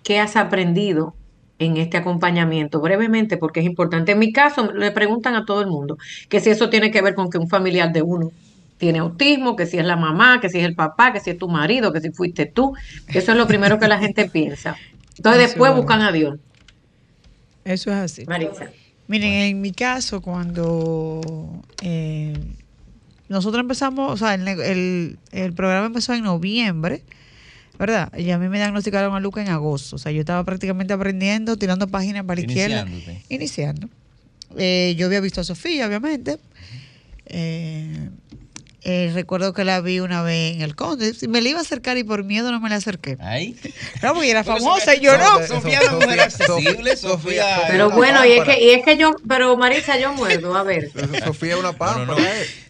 [0.03, 1.15] ¿qué has aprendido
[1.59, 2.81] en este acompañamiento?
[2.81, 4.13] Brevemente, porque es importante.
[4.13, 7.15] En mi caso, le preguntan a todo el mundo que si eso tiene que ver
[7.15, 8.33] con que un familiar de uno
[8.79, 11.39] tiene autismo, que si es la mamá, que si es el papá, que si es
[11.39, 12.75] tu marido, que si fuiste tú.
[13.09, 14.77] Eso es lo primero que la gente piensa.
[15.17, 16.39] Entonces después buscan a Dios.
[17.65, 18.27] Eso es así.
[18.27, 18.71] Marisa.
[19.07, 21.21] Miren, en mi caso, cuando
[21.83, 22.33] eh,
[23.29, 27.03] nosotros empezamos, o sea, el, el, programa empezó en noviembre.
[27.77, 28.17] ¿verdad?
[28.17, 29.97] Y a mí me diagnosticaron a Lucas en agosto.
[29.97, 32.87] O sea, yo estaba prácticamente aprendiendo, tirando páginas para la izquierda.
[33.29, 33.89] Iniciando.
[34.57, 36.39] Eh, yo había visto a Sofía, obviamente.
[37.27, 38.11] Eh,
[38.87, 41.15] eh, recuerdo que la vi una vez en el Conde.
[41.27, 43.17] Me la iba a acercar y por miedo no me la acerqué.
[43.21, 43.57] Ahí.
[44.03, 45.47] No, porque era famosa y yo Sofía- no.
[45.47, 47.63] Sofía es mujer accesible, Sofía.
[47.69, 50.93] Pero bueno, y es que, y es que yo, pero Marisa, yo muerdo, a ver.
[51.25, 52.05] Sofía es una pámpara.
[52.05, 52.25] No, no.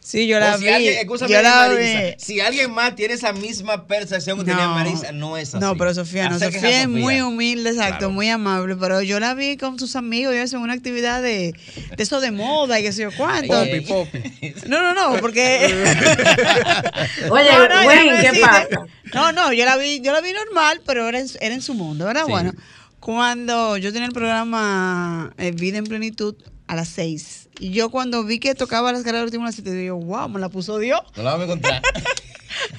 [0.06, 0.70] Sí, yo la O si vi.
[0.70, 2.14] alguien, escúchame, yo la Marisa, vi.
[2.18, 5.58] si alguien más tiene esa misma percepción que tenía Marisa, no es así.
[5.64, 6.38] No, pero Sofía, no.
[6.38, 6.88] Sofía es Sofía.
[6.88, 8.12] muy humilde, exacto, Claro.
[8.12, 11.54] muy amable, pero yo la vi con sus amigos y eso en una actividad de,
[11.96, 13.54] de eso de moda y qué sé yo cuánto.
[13.54, 14.54] Popi, popi.
[14.68, 15.68] No, no, no, porque
[17.30, 18.40] Oye, No, no, güey, no ¿qué existe.
[18.40, 18.68] pasa?
[19.14, 21.62] No, no, yo la vi, yo la vi normal, pero era en, su- era en
[21.62, 22.24] su mundo, ¿verdad?
[22.26, 22.30] Sí.
[22.30, 22.52] Bueno,
[23.00, 26.34] cuando yo tenía el programa eh, Vida en Plenitud
[26.66, 29.72] a las seis, y yo cuando vi que tocaba las caras del último a siete,
[29.72, 31.00] digo, wow, me la puso Dios.
[31.16, 31.82] No la vamos a encontrar.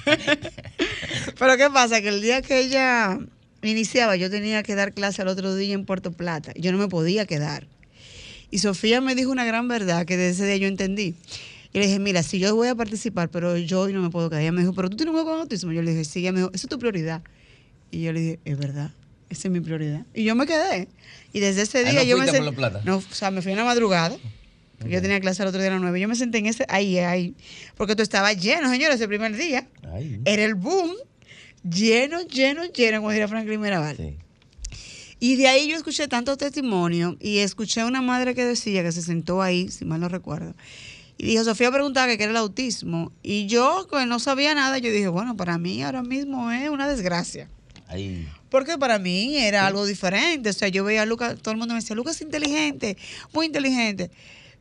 [1.39, 2.01] Pero ¿qué pasa?
[2.01, 3.19] Que el día que ella
[3.61, 6.51] iniciaba, yo tenía que dar clase al otro día en Puerto Plata.
[6.55, 7.67] Yo no me podía quedar.
[8.51, 11.15] Y Sofía me dijo una gran verdad que desde ese día yo entendí.
[11.73, 14.29] Y le dije, mira, si yo voy a participar, pero yo hoy no me puedo
[14.29, 14.43] quedar.
[14.43, 15.71] Ella me dijo, pero tú tienes un hijo con autismo.
[15.73, 17.21] Yo le dije, sí, ella me dijo, esa es tu prioridad.
[17.91, 18.91] Y yo le dije, es verdad,
[19.29, 20.05] esa es mi prioridad.
[20.13, 20.87] Y yo me quedé.
[21.33, 22.31] Y desde ese Ah, día ¿no yo me a.
[22.31, 22.81] Puerto Plata?
[22.85, 24.15] No, o sea, me fui en la madrugada.
[24.77, 25.99] Porque Yo tenía clase el otro día a las nueve.
[25.99, 27.35] Yo me senté en ese, ahí, ahí.
[27.75, 29.67] Porque tú estabas lleno, señores, ese primer día.
[29.93, 30.21] Ay.
[30.25, 30.91] Era el boom.
[31.63, 33.97] Lleno, lleno, lleno, como diría Franklin Mirabal.
[33.97, 34.17] Sí.
[35.19, 38.91] Y de ahí yo escuché tantos testimonios y escuché a una madre que decía que
[38.91, 40.53] se sentó ahí, si mal no recuerdo.
[41.17, 43.13] Y dijo, Sofía preguntaba que qué era el autismo.
[43.23, 46.87] Y yo, que no sabía nada, yo dije, bueno, para mí ahora mismo es una
[46.87, 47.49] desgracia.
[47.87, 48.27] Ay.
[48.49, 50.49] Porque para mí era algo diferente.
[50.49, 52.97] O sea, yo veía a Lucas, todo el mundo me decía, Lucas es inteligente,
[53.33, 54.11] muy inteligente.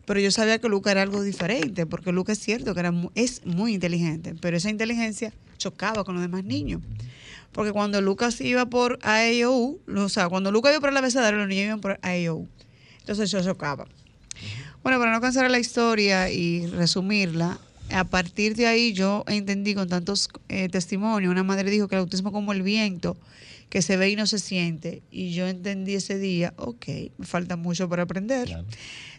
[0.06, 3.44] Pero yo sabía que Lucas era algo diferente, porque Lucas es cierto que era, es
[3.46, 6.82] muy inteligente, pero esa inteligencia chocaba con los demás niños.
[7.52, 11.48] Porque cuando Lucas iba por AEOU, o sea, cuando Lucas iba por el abecedario, los
[11.48, 12.48] niños iban por AEOU.
[13.00, 13.86] Entonces eso chocaba.
[14.82, 17.58] Bueno, para no cansar la historia y resumirla,
[17.90, 22.01] a partir de ahí yo entendí con tantos eh, testimonios, una madre dijo que el
[22.01, 23.16] autismo es como el viento,
[23.68, 25.03] que se ve y no se siente.
[25.11, 26.87] Y yo entendí ese día, ok,
[27.18, 28.47] me falta mucho para aprender.
[28.47, 28.64] Claro.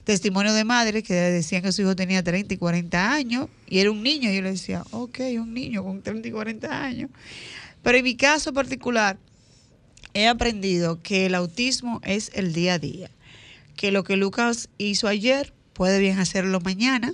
[0.03, 3.91] Testimonio de madres que decían que su hijo tenía 30 y 40 años y era
[3.91, 4.31] un niño.
[4.31, 7.09] Y yo le decía, ok, un niño con 30 y 40 años.
[7.81, 9.17] Pero en mi caso particular,
[10.13, 13.11] he aprendido que el autismo es el día a día.
[13.75, 17.13] Que lo que Lucas hizo ayer puede bien hacerlo mañana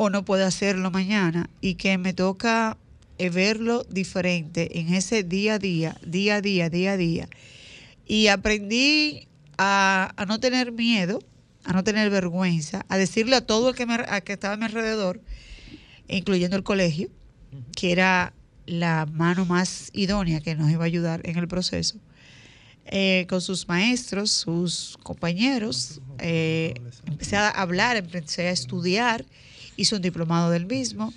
[0.00, 2.76] o no puede hacerlo mañana y que me toca
[3.18, 7.28] eh, verlo diferente en ese día a día, día a día, día a día.
[8.06, 11.18] Y aprendí a, a no tener miedo,
[11.64, 14.56] a no tener vergüenza, a decirle a todo el que, me, a que estaba a
[14.56, 15.20] mi alrededor,
[16.06, 17.08] incluyendo el colegio,
[17.74, 18.32] que era
[18.66, 21.98] la mano más idónea que nos iba a ayudar en el proceso,
[22.86, 26.00] eh, con sus maestros, sus compañeros.
[26.20, 29.24] eh, empecé a hablar, empecé a estudiar,
[29.78, 31.14] hice un diplomado del mismo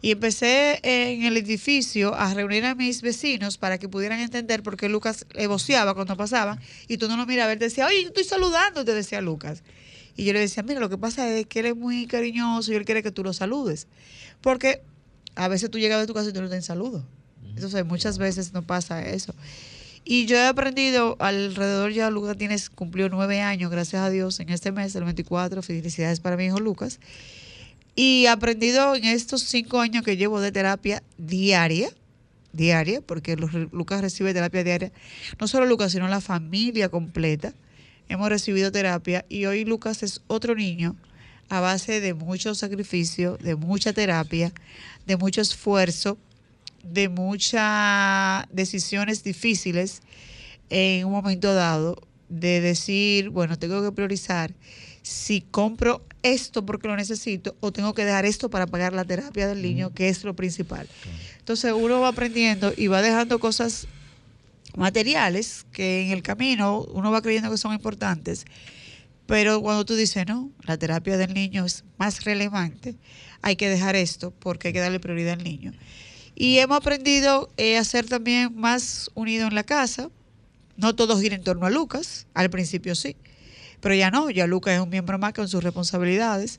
[0.00, 4.76] y empecé en el edificio a reunir a mis vecinos para que pudieran entender por
[4.76, 8.08] qué Lucas eh, voceaba cuando pasaba y tú no lo mirabas, él decía, oye, yo
[8.08, 9.62] estoy saludando, te decía Lucas.
[10.16, 12.76] Y yo le decía, mira, lo que pasa es que él es muy cariñoso y
[12.76, 13.86] él quiere que tú lo saludes.
[14.40, 14.82] Porque
[15.36, 17.04] a veces tú llegas a tu casa y tú no tienes saludo.
[17.54, 19.34] Entonces, muchas veces no pasa eso.
[20.04, 24.48] Y yo he aprendido alrededor ya, Lucas tienes, cumplió nueve años, gracias a Dios, en
[24.48, 26.98] este mes, el 24, felicidades para mi hijo Lucas.
[27.94, 31.90] Y aprendido en estos cinco años que llevo de terapia diaria,
[32.52, 34.92] diaria, porque Lucas recibe terapia diaria,
[35.38, 37.52] no solo Lucas, sino la familia completa.
[38.08, 40.96] Hemos recibido terapia y hoy Lucas es otro niño
[41.48, 44.52] a base de mucho sacrificio, de mucha terapia,
[45.06, 46.16] de mucho esfuerzo,
[46.82, 50.00] de muchas decisiones difíciles
[50.70, 52.00] en un momento dado,
[52.30, 54.54] de decir, bueno, tengo que priorizar
[55.02, 59.48] si compro esto porque lo necesito o tengo que dejar esto para pagar la terapia
[59.48, 60.88] del niño, que es lo principal.
[61.38, 63.86] Entonces uno va aprendiendo y va dejando cosas
[64.76, 68.46] materiales que en el camino uno va creyendo que son importantes,
[69.26, 72.96] pero cuando tú dices, no, la terapia del niño es más relevante,
[73.40, 75.72] hay que dejar esto porque hay que darle prioridad al niño.
[76.34, 80.10] Y hemos aprendido eh, a ser también más unidos en la casa.
[80.76, 83.16] No todos gira en torno a Lucas, al principio sí,
[83.82, 86.58] pero ya no, ya Lucas es un miembro más con sus responsabilidades.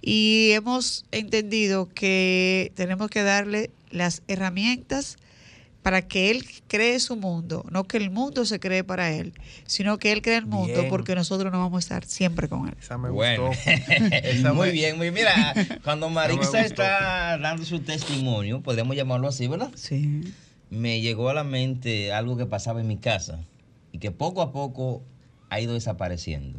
[0.00, 5.16] Y hemos entendido que tenemos que darle las herramientas
[5.82, 9.32] para que él cree su mundo, no que el mundo se cree para él,
[9.66, 10.88] sino que él cree el mundo Bien.
[10.88, 12.74] porque nosotros no vamos a estar siempre con él.
[12.80, 13.70] Esa me Bueno, gustó.
[14.12, 15.14] Esa muy me- bien, muy bien.
[15.26, 15.54] Mira,
[15.84, 16.56] cuando gustó.
[16.58, 19.70] está dando su testimonio, podríamos llamarlo así, ¿verdad?
[19.74, 20.22] Sí.
[20.70, 23.40] me llegó a la mente algo que pasaba en mi casa
[23.92, 25.02] y que poco a poco
[25.52, 26.58] ha ido desapareciendo.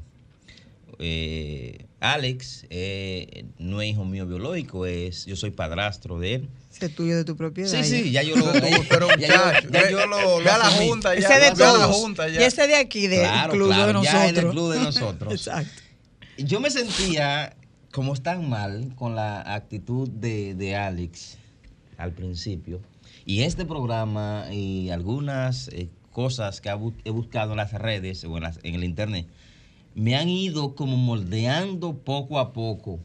[0.99, 6.49] Eh, Alex eh, no es hijo mío biológico, es, yo soy padrastro de él.
[6.79, 7.69] Es tuyo de tu propiedad.
[7.69, 8.51] Sí, sí, ya yo lo.
[8.89, 10.37] pero ya yo- ya yo lo.
[10.39, 12.45] a la junta ya, Ese de la junta Y ya.
[12.45, 14.25] ese de aquí, del Claro, club claro, de ya nosotros.
[14.29, 15.33] es del club de nosotros.
[15.33, 15.81] Exacto.
[16.37, 17.55] Yo me sentía
[17.91, 21.37] como tan mal con la actitud de, de Alex
[21.97, 22.81] al principio.
[23.25, 26.70] Y este programa y algunas eh, cosas que
[27.03, 29.28] he buscado en las redes o en, las- en el internet
[29.95, 32.99] me han ido como moldeando poco a poco.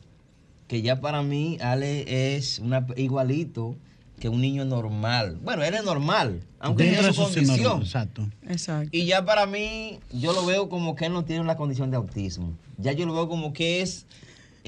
[0.69, 3.75] Que ya para mí Ale es una, igualito
[4.21, 5.39] que un niño normal.
[5.43, 7.83] Bueno, él es normal, aunque Dentro tiene su condición.
[7.83, 8.29] Exacto.
[8.49, 8.89] Exacto.
[8.93, 11.97] Y ya para mí, yo lo veo como que él no tiene la condición de
[11.99, 12.53] autismo.
[12.79, 14.07] Ya yo lo veo como que es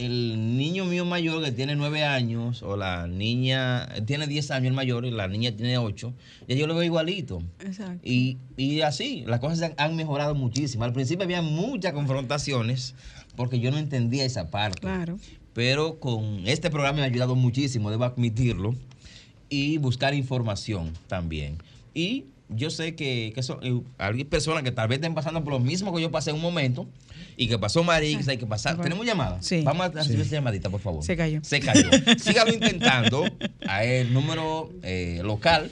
[0.04, 4.72] el niño mío mayor que tiene nueve años, o la niña, tiene 10 años el
[4.72, 6.14] mayor y la niña tiene ocho.
[6.48, 7.42] Ya yo lo veo igualito.
[7.60, 8.00] Exacto.
[8.02, 10.84] Y, y así, las cosas han, han mejorado muchísimo.
[10.84, 12.94] Al principio había muchas confrontaciones
[13.36, 14.80] porque yo no entendía esa parte.
[14.80, 15.18] Claro.
[15.52, 18.74] Pero con este programa me ha ayudado muchísimo, debo admitirlo,
[19.50, 21.58] y buscar información también.
[21.92, 25.52] Y yo sé que, que son, eh, hay personas que tal vez estén pasando por
[25.52, 26.88] lo mismo que yo pasé en un momento
[27.36, 28.76] y que pasó Marix, hay que pasar.
[28.76, 28.84] Bueno.
[28.84, 29.42] ¿Tenemos llamada?
[29.42, 29.62] Sí.
[29.62, 31.02] Vamos a recibir esa llamadita, por favor.
[31.04, 31.40] Se cayó.
[31.42, 31.88] Se cayó.
[32.18, 33.24] Sígalo intentando
[33.66, 35.70] a el número eh, local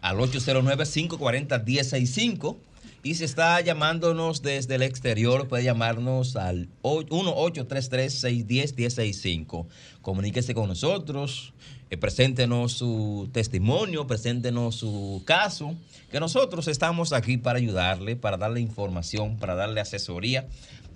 [0.00, 2.56] al 809-540-1065.
[3.02, 9.66] Y si está llamándonos desde el exterior, puede llamarnos al 1-833-610-1065.
[10.02, 11.52] Comuníquese con nosotros,
[11.90, 15.74] eh, preséntenos su testimonio, preséntenos su caso,
[16.10, 20.46] que nosotros estamos aquí para ayudarle, para darle información, para darle asesoría,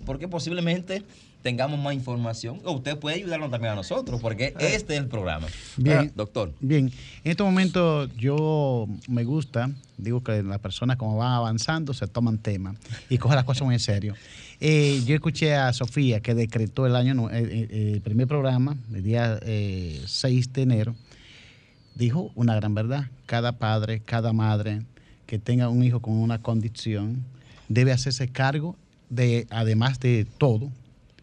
[0.04, 1.02] porque posiblemente
[1.42, 2.60] tengamos más información.
[2.64, 5.46] O usted puede ayudarnos también a nosotros, porque este es el programa.
[5.76, 5.98] Bien.
[5.98, 6.52] Ah, doctor.
[6.60, 6.92] Bien,
[7.24, 12.38] en este momento yo me gusta, digo que las personas como van avanzando se toman
[12.38, 12.74] tema
[13.08, 14.14] y cogen las cosas muy en serio.
[14.60, 19.02] Eh, yo escuché a Sofía que decretó el año, eh, eh, el primer programa, el
[19.02, 20.94] día eh, 6 de enero,
[21.94, 23.06] dijo una gran verdad.
[23.26, 24.82] Cada padre, cada madre
[25.26, 27.24] que tenga un hijo con una condición
[27.68, 28.76] debe hacerse cargo
[29.08, 30.70] de, además de todo,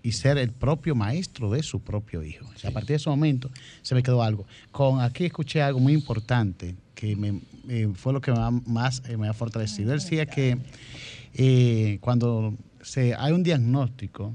[0.07, 2.45] y ser el propio maestro de su propio hijo.
[2.63, 3.49] A partir de ese momento
[3.81, 4.45] se me quedó algo.
[4.71, 8.31] Con aquí escuché algo muy importante que me, eh, fue lo que
[8.65, 9.91] más eh, me ha fortalecido.
[9.91, 10.57] Él decía que
[11.33, 12.53] eh, cuando
[12.87, 14.33] se, hay un diagnóstico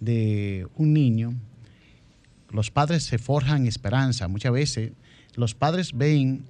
[0.00, 1.34] de un niño,
[2.50, 4.28] los padres se forjan esperanza.
[4.28, 4.92] Muchas veces
[5.34, 6.44] los padres ven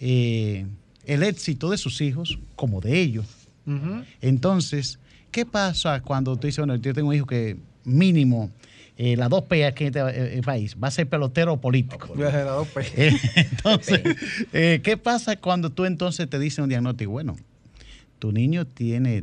[0.00, 0.66] eh,
[1.04, 3.26] el éxito de sus hijos como de ellos.
[4.20, 4.98] Entonces,
[5.32, 8.50] ¿qué pasa cuando tú dices, bueno, yo tengo un hijo que mínimo,
[8.96, 12.14] eh, la 2P aquí en este eh, país, va a ser pelotero o político?
[12.16, 12.80] La dos P.
[12.96, 14.00] Eh, entonces,
[14.52, 17.10] ¿qué pasa cuando tú entonces te dicen un diagnóstico?
[17.10, 17.36] Bueno,
[18.20, 19.20] tu niño tiene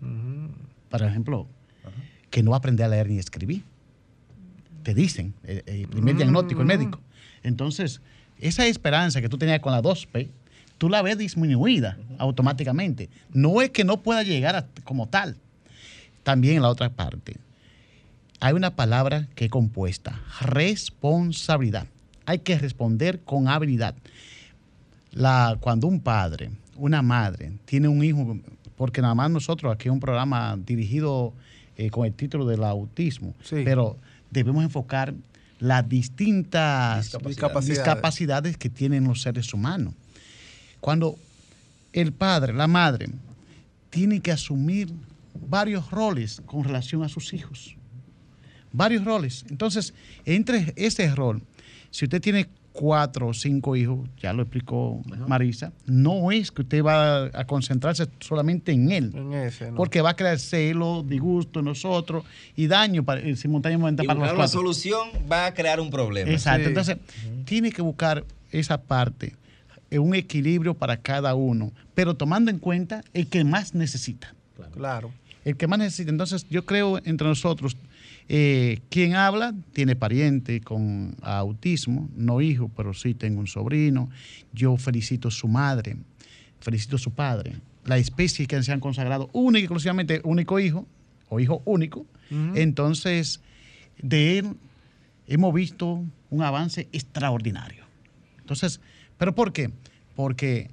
[0.00, 0.52] dislexia, Ujú.
[0.90, 1.46] por ejemplo,
[2.30, 3.64] que no va a leer ni escribir.
[4.82, 7.00] Te dicen, eh, el primer diagnóstico, el médico.
[7.42, 8.00] Entonces,
[8.38, 10.28] esa esperanza que tú tenías con la 2P,
[10.78, 13.08] tú la ves disminuida automáticamente.
[13.32, 15.36] No es que no pueda llegar a- como tal.
[16.22, 17.36] También en la otra parte,
[18.40, 21.86] hay una palabra que es compuesta, responsabilidad.
[22.26, 23.94] Hay que responder con habilidad.
[25.12, 28.38] La, cuando un padre, una madre, tiene un hijo,
[28.80, 31.34] porque nada más nosotros aquí es un programa dirigido
[31.76, 33.56] eh, con el título del autismo, Sí.
[33.62, 33.98] pero
[34.30, 35.12] debemos enfocar
[35.58, 37.36] las distintas Discapacidades.
[37.36, 37.78] Discapacidades.
[37.84, 39.92] discapacidades que tienen los seres humanos.
[40.80, 41.18] Cuando
[41.92, 43.10] el padre, la madre,
[43.90, 44.90] tiene que asumir
[45.46, 47.76] varios roles con relación a sus hijos.
[48.72, 49.44] Varios roles.
[49.50, 49.92] Entonces,
[50.24, 51.42] entre ese rol,
[51.90, 56.84] si usted tiene cuatro o cinco hijos, ya lo explicó Marisa, no es que usted
[56.84, 59.12] va a concentrarse solamente en él.
[59.14, 59.76] En ese, ¿no?
[59.76, 62.24] Porque va a crear celo, disgusto en nosotros
[62.56, 64.60] y daño para, eh, simultáneamente Y para los buscar una cuatro.
[64.60, 66.30] solución va a crear un problema.
[66.30, 66.62] Exacto.
[66.64, 66.68] Sí.
[66.68, 66.96] Entonces,
[67.44, 69.34] tiene que buscar esa parte,
[69.90, 74.34] eh, un equilibrio para cada uno, pero tomando en cuenta el que más necesita.
[74.74, 75.12] Claro.
[75.44, 76.10] El que más necesita.
[76.10, 77.76] Entonces, yo creo entre nosotros,
[78.32, 84.08] eh, quien habla tiene pariente con autismo, no hijo, pero sí tengo un sobrino.
[84.52, 85.96] Yo felicito a su madre,
[86.60, 87.56] felicito a su padre.
[87.86, 90.86] La especie que se han consagrado única y exclusivamente único hijo,
[91.28, 92.06] o hijo único.
[92.54, 93.40] Entonces,
[94.00, 94.56] de él
[95.26, 97.84] hemos visto un avance extraordinario.
[98.38, 98.80] Entonces,
[99.18, 99.72] ¿pero por qué?
[100.14, 100.70] Porque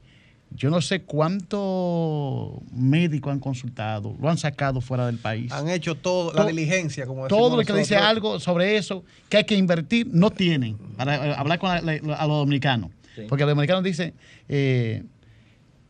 [0.52, 5.52] Yo no sé cuántos médicos han consultado, lo han sacado fuera del país.
[5.52, 9.04] Han hecho todo, la To- diligencia, como decimos Todo lo que dice algo sobre eso,
[9.30, 10.78] que hay que invertir, no tienen.
[10.96, 12.92] Para eh, hablar con la- la- a los dominicanos.
[13.16, 13.24] Sí.
[13.28, 14.14] Porque los dominicanos dicen,
[14.48, 15.04] eh,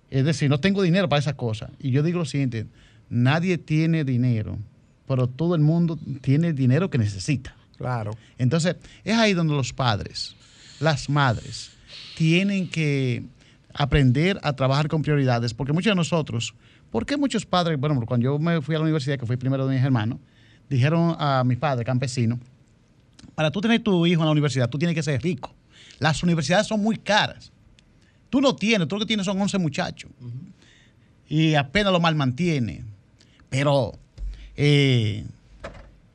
[0.09, 1.69] es decir, no tengo dinero para esas cosas.
[1.79, 2.65] Y yo digo lo siguiente,
[3.09, 4.57] nadie tiene dinero,
[5.07, 7.55] pero todo el mundo tiene el dinero que necesita.
[7.77, 8.11] Claro.
[8.37, 10.35] Entonces, es ahí donde los padres,
[10.79, 11.71] las madres,
[12.17, 13.23] tienen que
[13.73, 16.53] aprender a trabajar con prioridades, porque muchos de nosotros,
[16.91, 19.67] ¿por qué muchos padres, bueno, cuando yo me fui a la universidad, que fui primero
[19.67, 20.19] de mis hermanos,
[20.69, 22.39] dijeron a mi padre, campesino,
[23.35, 25.53] para tú tener tu hijo en la universidad, tú tienes que ser rico.
[25.99, 27.51] Las universidades son muy caras.
[28.29, 30.11] Tú no tienes, tú lo que tienes son 11 muchachos.
[31.27, 32.83] Y apenas lo mal mantiene.
[33.49, 33.93] Pero,
[34.55, 35.25] eh,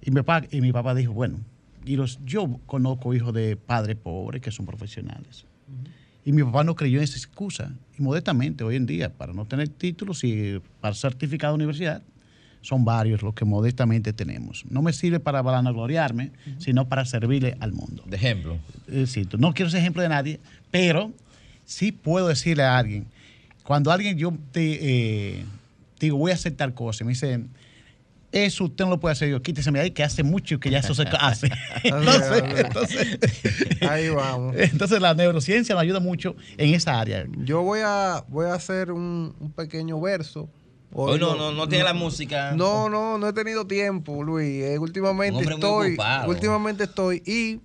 [0.03, 1.39] y, mi papá, y mi papá dijo, bueno,
[1.85, 5.47] y los, yo conozco hijos de padres pobres que son profesionales.
[6.25, 7.73] Y mi papá no creyó en esa excusa.
[7.99, 12.03] Y modestamente, hoy en día, para no tener títulos y para certificado de universidad,
[12.61, 14.65] son varios los que modestamente tenemos.
[14.71, 18.05] No me sirve para vanagloriarme, sino para servirle al mundo.
[18.07, 18.57] De ejemplo.
[18.87, 21.13] Es decir, no quiero ser ejemplo de nadie, pero
[21.65, 23.07] sí puedo decirle a alguien,
[23.65, 25.45] cuando alguien yo te eh,
[25.99, 27.45] digo, voy a hacer tal cosa, y me dice,
[28.33, 30.79] eso usted no lo puede hacer, yo quítese de ahí, que hace mucho que ya
[30.79, 31.49] eso se hace.
[31.85, 33.19] entonces, entonces,
[33.89, 34.57] Ahí vamos.
[34.59, 37.27] entonces la neurociencia nos ayuda mucho en esa área.
[37.45, 40.49] Yo voy a, voy a hacer un, un pequeño verso.
[40.95, 42.53] Hoy no, no, no tiene la música.
[42.53, 44.63] No, no, no he tenido tiempo, Luis.
[44.63, 46.29] Eh, últimamente Un hombre muy estoy, ocupado.
[46.31, 47.61] últimamente estoy y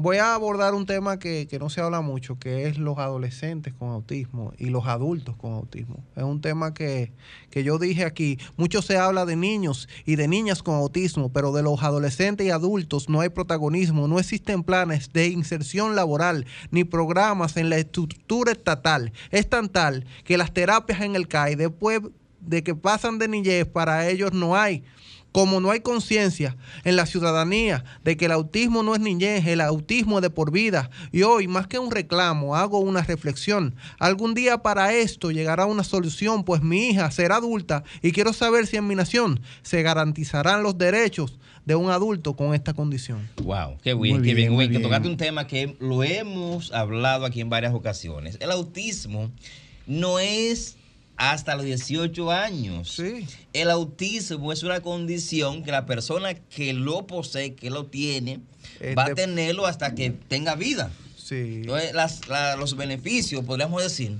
[0.00, 3.74] voy a abordar un tema que, que no se habla mucho, que es los adolescentes
[3.74, 6.04] con autismo y los adultos con autismo.
[6.14, 7.10] Es un tema que,
[7.50, 8.38] que yo dije aquí.
[8.56, 12.50] Mucho se habla de niños y de niñas con autismo, pero de los adolescentes y
[12.50, 18.52] adultos no hay protagonismo, no existen planes de inserción laboral ni programas en la estructura
[18.52, 19.12] estatal.
[19.32, 22.02] Es tan tal que las terapias en el CAI después
[22.40, 24.84] de que pasan de niñez para ellos no hay.
[25.32, 29.60] Como no hay conciencia en la ciudadanía de que el autismo no es niñez, el
[29.60, 30.90] autismo es de por vida.
[31.12, 33.74] Y hoy, más que un reclamo, hago una reflexión.
[33.98, 38.66] Algún día para esto llegará una solución, pues mi hija será adulta y quiero saber
[38.66, 43.28] si en mi nación se garantizarán los derechos de un adulto con esta condición.
[43.42, 44.82] Wow, qué bien, Muy qué bien, que bien.
[44.82, 48.38] tocaste un tema que lo hemos hablado aquí en varias ocasiones.
[48.40, 49.30] El autismo
[49.86, 50.77] no es
[51.18, 52.92] hasta los 18 años.
[52.92, 53.26] Sí.
[53.52, 58.40] El autismo es una condición que la persona que lo posee, que lo tiene,
[58.96, 60.90] va a tenerlo hasta que tenga vida.
[61.16, 61.62] Sí.
[61.62, 64.16] Entonces, las- la- los beneficios, podríamos decir,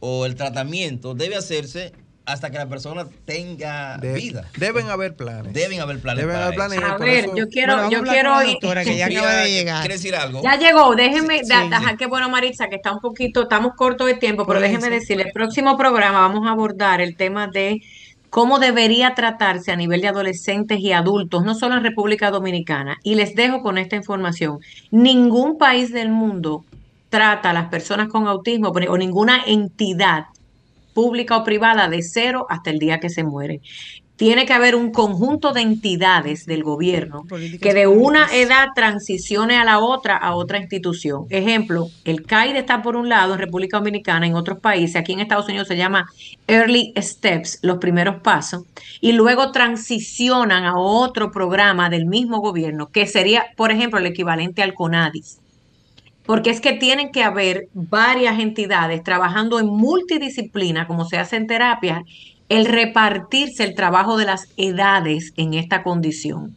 [0.00, 1.92] o el tratamiento debe hacerse
[2.24, 4.44] hasta que la persona tenga De- vida.
[4.56, 5.52] Deben haber planes.
[5.52, 6.22] Deben haber planes.
[6.24, 6.78] Deben haber planes.
[6.82, 9.80] A ver, eso- yo quiero, Bueno, yo quiero ir- doctora, que ya acaba de llegar.
[9.80, 10.40] ¿Quiere decir algo?
[10.42, 11.68] Ya llegó, déjeme, Sí, da- sí.
[11.72, 15.24] ajá, qué bueno Maritza, que está un poquito, estamos cortos de tiempo, pero déjeme decirle,
[15.24, 17.80] el próximo programa vamos a abordar el tema de
[18.30, 22.96] cómo debería tratarse a nivel de adolescentes y adultos, no solo en República Dominicana.
[23.02, 24.58] Y les dejo con esta información.
[24.90, 26.64] Ningún país del mundo
[27.10, 30.26] trata a las personas con autismo o ninguna entidad
[30.94, 33.60] pública o privada de cero hasta el día que se muere.
[34.16, 37.24] Tiene que haber un conjunto de entidades del gobierno
[37.60, 41.24] que de una edad transicione a la otra, a otra institución.
[41.28, 45.20] Ejemplo, el CAID está por un lado en República Dominicana, en otros países, aquí en
[45.20, 46.06] Estados Unidos se llama
[46.46, 48.62] Early Steps, los primeros pasos,
[49.00, 54.62] y luego transicionan a otro programa del mismo gobierno, que sería, por ejemplo, el equivalente
[54.62, 55.40] al CONADIS.
[56.24, 61.46] Porque es que tienen que haber varias entidades trabajando en multidisciplina, como se hace en
[61.46, 62.04] terapia,
[62.48, 66.56] el repartirse el trabajo de las edades en esta condición.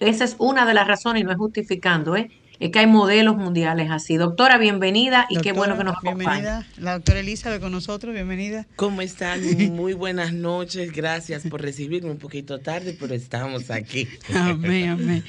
[0.00, 2.30] Esa es una de las razones, y no es justificando, ¿eh?
[2.60, 4.16] es que hay modelos mundiales así.
[4.16, 6.40] Doctora, bienvenida y qué bueno que nos acompaña.
[6.40, 6.66] Bienvenida.
[6.76, 8.66] La doctora Elizabeth con nosotros, bienvenida.
[8.76, 9.40] ¿Cómo están?
[9.76, 10.92] Muy buenas noches.
[10.92, 14.08] Gracias por recibirme un poquito tarde, pero estamos aquí.
[14.34, 15.24] Amén, amén.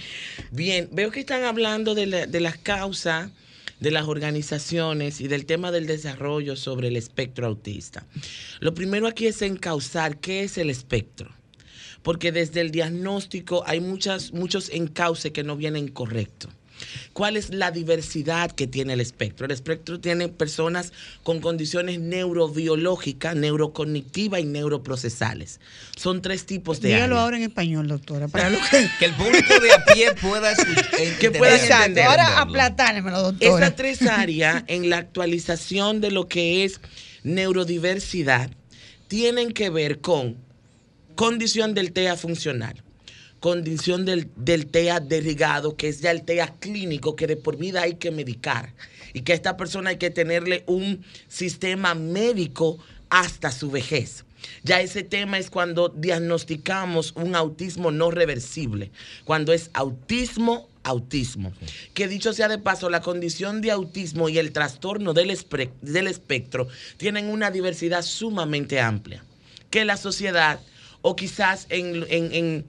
[0.52, 3.30] Bien, veo que están hablando de, la- de las causas
[3.80, 8.06] de las organizaciones y del tema del desarrollo sobre el espectro autista.
[8.60, 11.32] Lo primero aquí es encauzar qué es el espectro,
[12.02, 16.52] porque desde el diagnóstico hay muchas, muchos encauces que no vienen correctos.
[17.14, 19.46] ¿Cuál es la diversidad que tiene el espectro?
[19.46, 25.60] El espectro tiene personas con condiciones neurobiológicas, neurocognitivas y neuroprocesales.
[25.96, 27.20] Son tres tipos de Dígalo áreas.
[27.22, 28.28] ahora en español, doctora.
[28.28, 28.90] Para lo que...
[29.00, 30.90] Que el público de a pie pueda escuchar.
[31.20, 31.86] Que pueda Exacto.
[31.86, 32.06] entender.
[32.06, 33.54] Ahora aplatármelo, doctora.
[33.54, 36.80] Estas tres áreas en la actualización de lo que es
[37.24, 38.50] neurodiversidad
[39.08, 40.38] tienen que ver con
[41.16, 42.82] condición del TEA funcional,
[43.40, 47.82] condición del, del TEA derrigado, que es ya el TEA clínico, que de por vida
[47.84, 48.74] hay que medicar
[49.14, 52.78] y que a esta persona hay que tenerle un sistema médico
[53.10, 54.26] hasta su vejez.
[54.64, 58.92] Ya ese tema es cuando diagnosticamos un autismo no reversible,
[59.26, 61.52] cuando es autismo, autismo.
[61.94, 66.08] Que dicho sea de paso, la condición de autismo y el trastorno del, espre- del
[66.08, 66.68] espectro
[66.98, 69.24] tienen una diversidad sumamente amplia,
[69.70, 70.62] que la sociedad
[71.02, 72.66] o quizás en, en- en-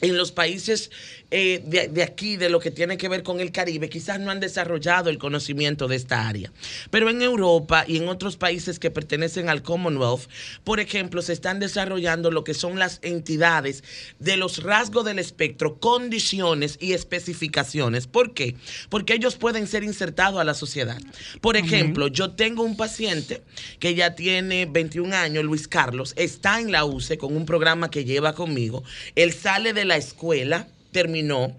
[0.00, 0.90] en los países
[1.38, 4.30] eh, de, de aquí, de lo que tiene que ver con el Caribe, quizás no
[4.30, 6.50] han desarrollado el conocimiento de esta área.
[6.88, 10.30] Pero en Europa y en otros países que pertenecen al Commonwealth,
[10.64, 13.84] por ejemplo, se están desarrollando lo que son las entidades
[14.18, 18.06] de los rasgos del espectro, condiciones y especificaciones.
[18.06, 18.56] ¿Por qué?
[18.88, 21.02] Porque ellos pueden ser insertados a la sociedad.
[21.42, 23.42] Por ejemplo, yo tengo un paciente
[23.78, 28.06] que ya tiene 21 años, Luis Carlos, está en la UCE con un programa que
[28.06, 28.82] lleva conmigo.
[29.16, 31.54] Él sale de la escuela terminó,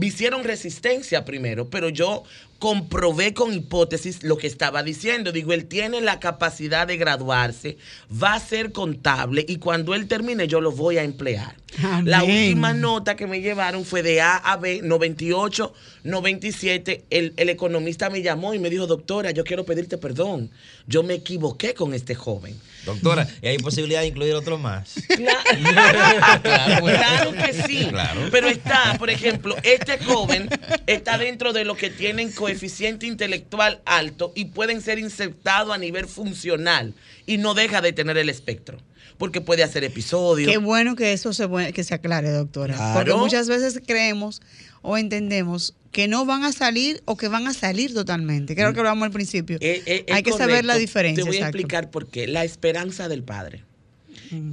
[0.00, 2.24] hicieron resistencia primero, pero yo
[2.58, 5.30] comprobé con hipótesis lo que estaba diciendo.
[5.30, 7.78] Digo, él tiene la capacidad de graduarse,
[8.10, 11.54] va a ser contable y cuando él termine yo lo voy a emplear.
[12.04, 15.72] La última nota que me llevaron fue de A a B, 98,
[16.04, 17.04] 97.
[17.10, 20.50] El, el economista me llamó y me dijo, doctora, yo quiero pedirte perdón.
[20.86, 22.58] Yo me equivoqué con este joven.
[22.84, 24.94] Doctora, ¿y hay posibilidad de incluir otro más?
[25.20, 26.98] Claro, Claro, bueno.
[26.98, 27.86] claro que sí.
[27.88, 28.20] Claro.
[28.30, 30.48] Pero está, por ejemplo, este joven
[30.86, 36.06] está dentro de los que tienen coeficiente intelectual alto y pueden ser insertados a nivel
[36.06, 36.94] funcional
[37.26, 38.78] y no deja de tener el espectro.
[39.20, 40.50] Porque puede hacer episodios.
[40.50, 42.74] Qué bueno que eso se, que se aclare, doctora.
[42.74, 42.94] Claro.
[42.94, 44.40] Porque muchas veces creemos
[44.80, 48.56] o entendemos que no van a salir o que van a salir totalmente.
[48.56, 49.58] Creo que hablamos al principio.
[49.60, 51.22] Eh, eh, Hay que saber la diferencia.
[51.22, 51.58] Te voy a exacto.
[51.58, 52.26] explicar por qué.
[52.26, 53.62] La esperanza del padre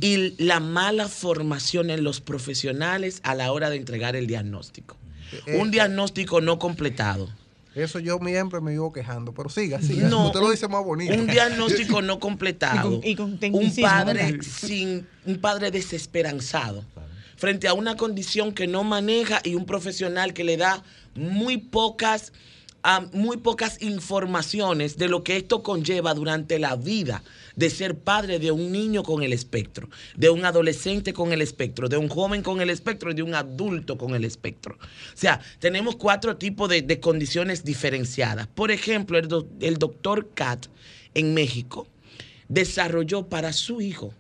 [0.02, 4.98] y la mala formación en los profesionales a la hora de entregar el diagnóstico.
[5.46, 7.30] Eh, Un diagnóstico no completado.
[7.78, 10.10] Eso yo siempre me vivo quejando, pero siga, siga.
[10.10, 11.14] No, Usted lo dice más bonito.
[11.14, 13.00] Un diagnóstico no completado.
[13.04, 16.84] Y con- y con un padre sin un padre desesperanzado
[17.36, 20.84] frente a una condición que no maneja y un profesional que le da
[21.16, 22.34] muy pocas
[22.84, 27.22] ah, muy pocas informaciones de lo que esto conlleva durante la vida
[27.58, 31.90] de ser padre de un niño con el espectro, de un adolescente con el espectro,
[31.90, 34.76] de un joven con el espectro y de un adulto con el espectro.
[34.76, 38.48] O sea, tenemos cuatro tipos de, condiciones diferenciadas.
[38.48, 40.68] Por ejemplo, el, doc- el doctor Cat
[41.16, 41.88] en México
[42.48, 44.14] desarrolló para su hijo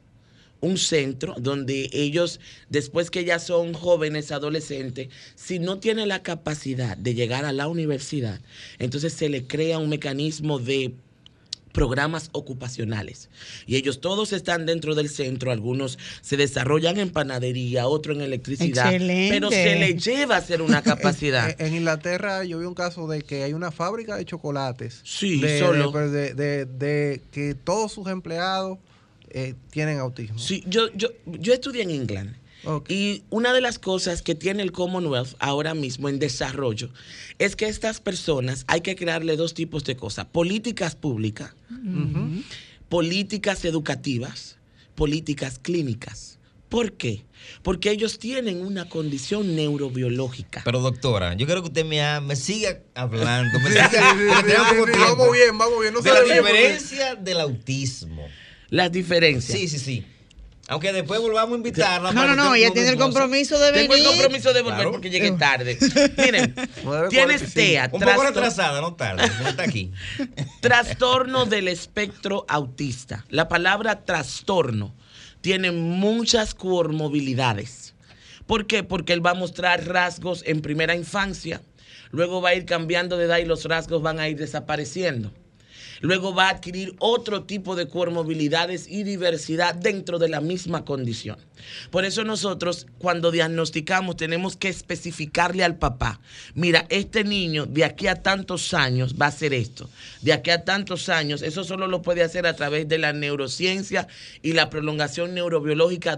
[0.59, 6.97] un centro donde ellos, después que ya son jóvenes, adolescentes, si no tienen la capacidad
[6.97, 8.41] de llegar a la universidad,
[8.79, 10.95] entonces se le crea un mecanismo de
[11.77, 13.29] programas ocupacionales.
[13.67, 18.91] Y ellos todos están dentro del centro, algunos se desarrollan en panadería, otros en electricidad,
[18.91, 19.29] Excelente.
[19.35, 21.55] pero se les lleva a hacer una capacidad.
[21.59, 25.01] En, en Inglaterra yo vi un caso de que hay una fábrica de chocolates.
[25.03, 25.91] Sí, de, solo.
[25.91, 28.79] De, de- de- de que todos sus empleados
[29.29, 30.39] eh, tienen autismo.
[30.39, 32.35] Sí, yo, yo, yo estudié en England.
[32.89, 36.89] Y una de las cosas que tiene el Commonwealth ahora mismo en desarrollo
[37.39, 40.25] es que estas personas hay que crearle dos tipos de cosas.
[40.25, 41.53] Políticas públicas,
[42.89, 44.57] políticas educativas,
[44.95, 46.39] políticas clínicas.
[46.69, 47.23] ¿Por qué?
[47.63, 50.61] Porque ellos tienen una condición neurobiológica.
[50.65, 53.57] Pero doctora, yo quiero que usted me, ha- me siga hablando.
[53.61, 55.15] Me Sí, siga, sí, sí, porque sí, tengo sí, poco sí, tiempo.
[55.17, 58.27] vamos bien, vamos bien, no de la diferencia del autismo.
[58.69, 59.57] Las diferencias.
[59.57, 60.05] Sí, sí, sí.
[60.69, 62.11] Aunque después volvamos a invitarla.
[62.11, 63.89] No, no, no, ella tiene el compromiso de venir.
[63.89, 64.91] Tengo el compromiso de volver Claro.
[64.91, 65.77] porque llegué tarde.
[66.17, 66.53] Miren,
[66.83, 67.09] 9:45.
[67.09, 69.31] tienes TEA, Un poco trastorno- retrasada, no tarde.
[69.41, 69.91] No está aquí.
[70.61, 73.25] Trastorno del espectro autista.
[73.29, 74.93] La palabra trastorno
[75.41, 77.93] tiene muchas comorbilidades.
[78.45, 78.83] ¿Por qué?
[78.83, 81.61] Porque él va a mostrar rasgos en primera infancia,
[82.11, 85.31] luego va a ir cambiando de edad y los rasgos van a ir desapareciendo.
[86.01, 91.37] Luego va a adquirir otro tipo de comorbilidades y diversidad dentro de la misma condición.
[91.91, 96.21] Por eso nosotros cuando diagnosticamos tenemos que especificarle al papá,
[96.53, 99.89] mira, este niño de aquí a tantos años va a hacer esto,
[100.21, 104.07] de aquí a tantos años, eso solo lo puede hacer a través de la neurociencia
[104.41, 106.17] y la prolongación neurobiológica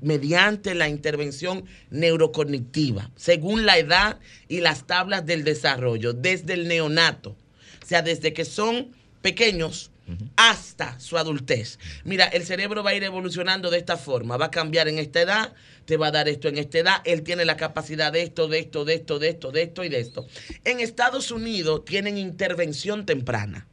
[0.00, 4.18] mediante la intervención neurocognitiva, según la edad
[4.48, 7.36] y las tablas del desarrollo, desde el neonato.
[7.82, 8.92] O sea, desde que son
[9.24, 9.90] pequeños
[10.36, 11.78] hasta su adultez.
[12.04, 15.22] Mira, el cerebro va a ir evolucionando de esta forma, va a cambiar en esta
[15.22, 15.54] edad,
[15.86, 18.58] te va a dar esto en esta edad, él tiene la capacidad de esto, de
[18.58, 20.26] esto, de esto, de esto, de esto y de esto.
[20.64, 23.66] En Estados Unidos tienen intervención temprana.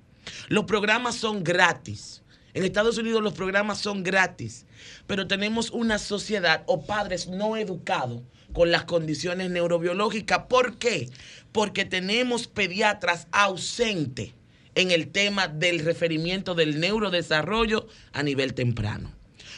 [0.47, 2.23] Los programas son gratis.
[2.53, 4.65] En Estados Unidos los programas son gratis,
[5.07, 8.21] pero tenemos una sociedad o padres no educados
[8.53, 10.45] con las condiciones neurobiológicas.
[10.47, 11.09] ¿Por qué?
[11.51, 14.31] Porque tenemos pediatras ausentes
[14.75, 19.11] en el tema del referimiento del neurodesarrollo a nivel temprano.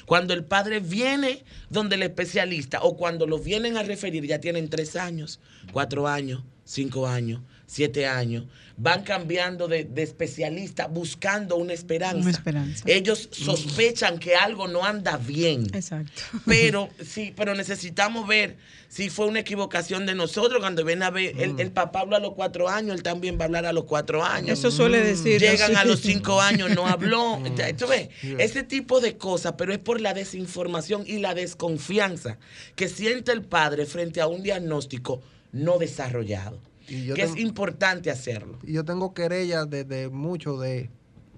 [0.05, 4.69] Cuando el padre viene donde el especialista o cuando lo vienen a referir ya tienen
[4.69, 5.39] tres años,
[5.71, 7.41] cuatro años, cinco años,
[7.73, 8.45] siete años,
[8.77, 12.21] van cambiando de, de especialista buscando una esperanza.
[12.21, 12.83] Una esperanza.
[12.85, 15.67] Ellos sospechan que algo no anda bien.
[15.73, 16.21] Exacto.
[16.45, 18.57] Pero sí, pero necesitamos ver
[18.89, 20.59] si fue una equivocación de nosotros.
[20.59, 23.43] Cuando ven a ver, el, el papá habla a los cuatro años, él también va
[23.43, 24.59] a hablar a los cuatro años.
[24.59, 25.41] Eso suele decir.
[25.41, 27.41] Llegan a los cinco años, no habló.
[27.77, 28.09] ¿Tú ves?
[28.37, 32.37] Ese tipo de cosas, pero es por la desinformación y la desconfianza
[32.75, 36.59] que siente el padre frente a un diagnóstico no desarrollado.
[36.87, 38.59] Y yo que es importante hacerlo.
[38.63, 40.89] Y yo tengo querellas de, de muchos de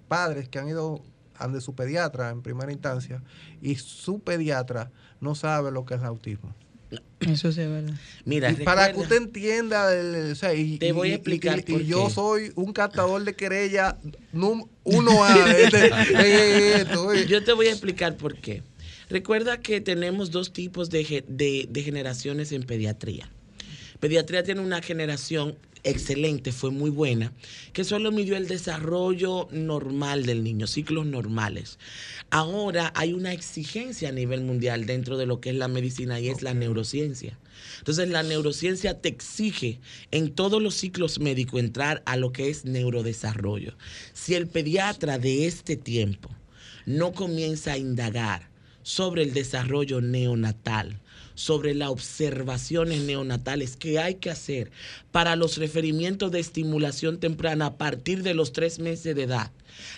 [0.08, 1.02] padres que han ido
[1.38, 3.22] ante su pediatra en primera instancia
[3.62, 6.54] y su pediatra no sabe lo que es autismo.
[7.20, 7.94] Eso sí es verdad.
[8.26, 11.16] Mira, Y para que usted entienda, el- o sea, y, Te voy a y- y-
[11.16, 13.98] explicar y, por yo soy un catador de querella
[14.34, 17.26] num- uno a este, eh, esto, eh.
[17.28, 18.62] Yo te voy a explicar por qué.
[19.10, 21.24] Recuerda que tenemos dos tipos de-
[21.70, 23.30] de generaciones en pediatría.
[24.06, 27.34] Pediatría tiene una generación excelente, fue muy buena,
[27.74, 31.80] que solo midió el desarrollo normal del niño, ciclos normales.
[32.30, 36.30] Ahora hay una exigencia a nivel mundial dentro de lo que es la medicina y
[36.30, 37.40] es la neurociencia.
[37.80, 39.80] Entonces la neurociencia te exige
[40.12, 43.76] en todos los ciclos médicos entrar a lo que es neurodesarrollo.
[44.14, 46.30] Si el pediatra de este tiempo
[46.86, 48.52] no comienza a indagar
[48.84, 51.02] sobre el desarrollo neonatal,
[51.36, 54.72] sobre las observaciones neonatales que hay que hacer
[55.12, 59.52] para los referimientos de estimulación temprana a partir de los tres meses de edad.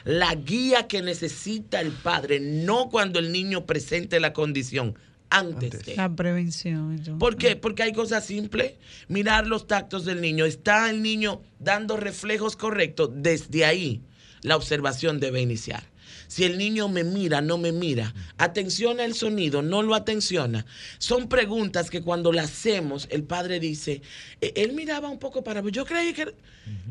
[0.04, 4.96] La guía que necesita el padre, no cuando el niño presente la condición,
[5.30, 5.86] antes, Antes.
[5.86, 5.96] de.
[5.96, 6.92] La prevención.
[6.92, 7.16] entonces.
[7.20, 7.56] ¿Por qué?
[7.56, 8.74] Porque hay cosas simples.
[9.08, 10.46] Mirar los tactos del niño.
[10.46, 13.10] ¿Está el niño dando reflejos correctos?
[13.14, 14.02] Desde ahí
[14.42, 15.84] la observación debe iniciar.
[16.28, 20.66] Si el niño me mira, no me mira, atenciona el sonido, no lo atenciona.
[20.98, 24.02] Son preguntas que cuando las hacemos, el padre dice,
[24.42, 25.62] "Eh, él miraba un poco para...
[25.70, 26.34] Yo creí que...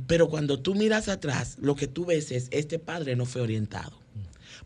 [0.07, 4.05] Pero cuando tú miras atrás, lo que tú ves es, este padre no fue orientado.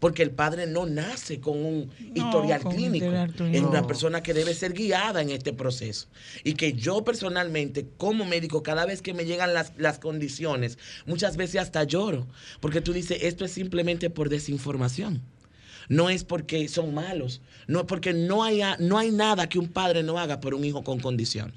[0.01, 3.07] Porque el padre no nace con un No, historial con clínico.
[3.53, 6.09] Es una persona que debe ser guiada en este proceso.
[6.43, 11.37] Y que yo personalmente, como médico, cada vez que me llegan las, las condiciones, muchas
[11.37, 12.27] veces hasta lloro.
[12.61, 15.23] Porque tú dices, esto es simplemente por desinformación.
[15.91, 17.43] No es porque son malos.
[17.67, 20.65] No es porque no, haya, no hay nada que un padre no haga por un
[20.65, 21.53] hijo con condición.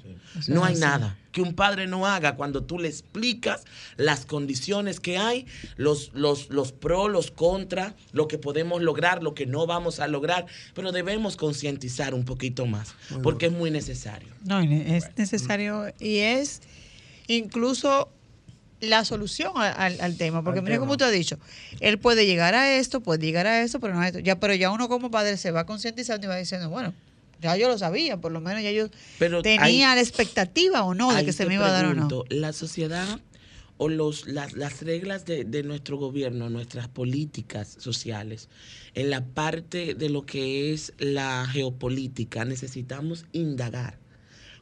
[0.48, 3.64] No hay nada que un padre no haga cuando tú le explicas
[3.96, 9.34] las condiciones que hay, los, los, los pros, los contra, lo que podemos lograr, lo
[9.34, 14.28] que no vamos a lograr, pero debemos concientizar un poquito más, porque es muy necesario.
[14.44, 16.62] No, es necesario y es
[17.26, 18.08] incluso
[18.84, 21.38] la solución al, al tema, porque Al mira como usted ha dicho,
[21.80, 24.18] él puede llegar a esto, puede llegar a esto, pero no a esto.
[24.20, 26.94] Ya, pero ya uno como padre se va concientizando y va diciendo, bueno,
[27.40, 30.94] ya yo lo sabía, por lo menos ya yo Pero tenía hay- la expectativa o
[30.94, 32.24] no de que se te me iba a dar o no.
[32.30, 33.20] La sociedad
[33.76, 38.48] o los, las, las reglas de, de nuestro gobierno, nuestras políticas sociales,
[38.94, 43.98] en la parte de lo que es la geopolítica, necesitamos indagar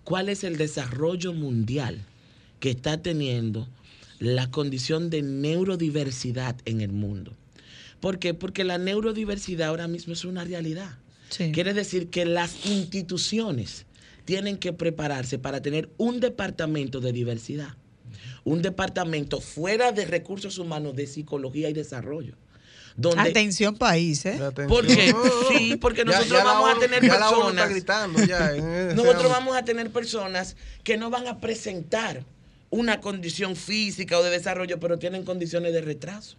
[0.03, 2.01] cuál es el desarrollo mundial
[2.59, 3.69] que está teniendo
[4.23, 7.33] la condición de neurodiversidad en el mundo.
[8.01, 8.35] ¿Por qué?
[8.35, 10.99] Porque la neurodiversidad ahora mismo es una realidad.
[11.29, 11.51] Sí.
[11.53, 13.85] Quiere decir que las instituciones
[14.25, 17.75] tienen que prepararse para tener un departamento de diversidad,
[18.45, 22.35] un departamento fuera de recursos humanos de psicología y desarrollo.
[22.97, 24.35] Donde, Atención país, ¿eh?
[24.41, 24.69] Atención.
[24.69, 25.49] Porque- No, no, no.
[25.59, 28.53] sí, porque nosotros ya vamos a tener ya la ONU está personas- gritando ya
[28.95, 32.25] nosotros vamos a tener personas que no van a presentar
[32.73, 36.37] una condición física o de desarrollo, pero tienen condiciones de retraso.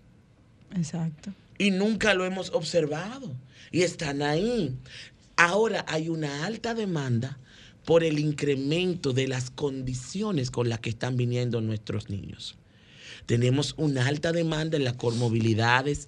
[0.76, 1.32] Exacto.
[1.60, 3.32] y nunca lo hemos observado.
[3.72, 4.76] Y están ahí.
[5.38, 7.38] Ahora hay una alta demanda
[7.86, 12.58] por el incremento de las condiciones con las que están viniendo nuestros niños.
[13.28, 16.08] Tenemos una alta demanda en las comorbilidades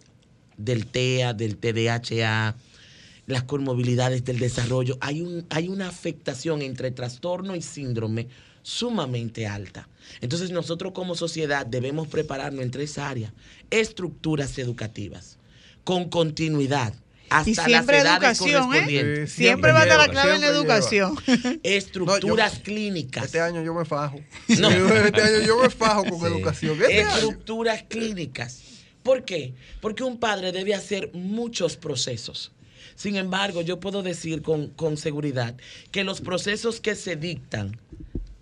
[0.57, 2.55] del TEA, del TDAHA,
[3.27, 4.97] las comorbilidades del desarrollo.
[5.01, 8.27] Hay, un, hay una afectación entre trastorno y síndrome
[8.65, 9.87] sumamente alta.
[10.21, 13.31] Entonces nosotros como sociedad debemos prepararnos en tres áreas.
[13.69, 15.37] Estructuras educativas,
[15.83, 16.93] con continuidad,
[17.29, 19.27] hasta Y siempre las edades educación, ¿eh?
[19.27, 20.59] Sí, Siempre va a estar la clave en la lleva.
[20.59, 21.15] educación.
[21.63, 23.25] Estructuras No, yo- clínicas.
[23.25, 24.19] Este año yo me fajo.
[24.59, 24.69] No.
[25.05, 26.25] Este año yo me fajo con Sí.
[26.25, 26.81] educación.
[26.81, 27.09] Este año.
[27.15, 28.61] estructuras clínicas.
[29.03, 29.53] ¿Por qué?
[29.81, 32.51] Porque un padre debe hacer muchos procesos.
[32.95, 35.55] Sin embargo, yo puedo decir con, con seguridad
[35.91, 37.79] que los procesos que se dictan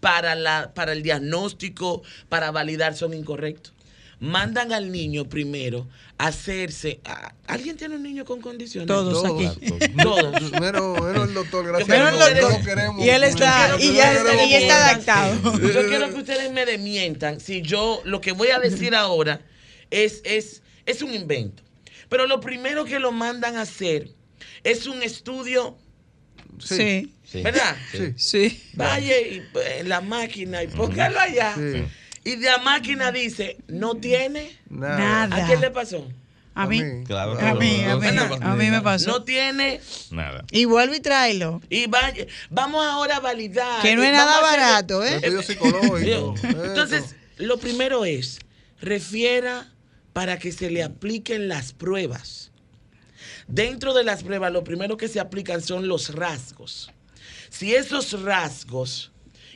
[0.04, 3.74] para, la, para el diagnóstico, para validar, son incorrectos.
[4.20, 5.88] Mandan al niño primero
[6.18, 7.00] a hacerse.
[7.06, 8.88] a- ¿Alguien tiene un niño con condiciones?
[8.88, 9.58] Todos Todos.
[9.58, 9.72] aquí.
[10.02, 10.52] Todos.
[10.60, 12.52] Menos, menos el doctor, gracias Menos el doctor.
[12.52, 13.06] no lo queremos.
[13.06, 15.60] Y él está- y ya- queremos y ya está adaptado.
[15.60, 19.42] Yo quiero que ustedes me desmientan si yo lo que voy a decir ahora
[19.90, 21.64] es, es, es un invento.
[22.10, 24.10] Pero lo primero que lo mandan a hacer
[24.64, 25.78] es un estudio,
[26.60, 27.42] Sí, Sí.
[27.42, 27.76] ¿verdad?
[27.92, 28.14] Sí.
[28.18, 28.64] sí.
[28.74, 31.56] Vaya y, eh, en la máquina y póngalo allá.
[31.56, 31.84] Sí.
[32.26, 34.58] Y la máquina dice, no tiene.
[34.70, 34.98] Nada.
[35.28, 35.44] Nada.
[35.44, 36.08] ¿A quién le pasó?
[36.56, 36.82] A mí.
[37.08, 39.10] Claro, A mí, a mí, no, a mí me pasó.
[39.10, 39.82] No tiene.
[40.12, 40.46] Nada.
[40.52, 41.62] Y vuelve y tráelo.
[41.70, 43.82] Y vaya, vamos ahora a validar.
[43.82, 45.20] Que no es nada a hacer- barato, ¿eh?
[45.44, 46.36] Psicológico.
[46.44, 48.40] Entonces, lo primero es,
[48.80, 49.72] refiera
[50.14, 52.52] para que se le apliquen las pruebas.
[53.48, 56.92] Dentro de las pruebas, lo primero que se aplican son los rasgos.
[57.50, 59.12] Si esos rasgos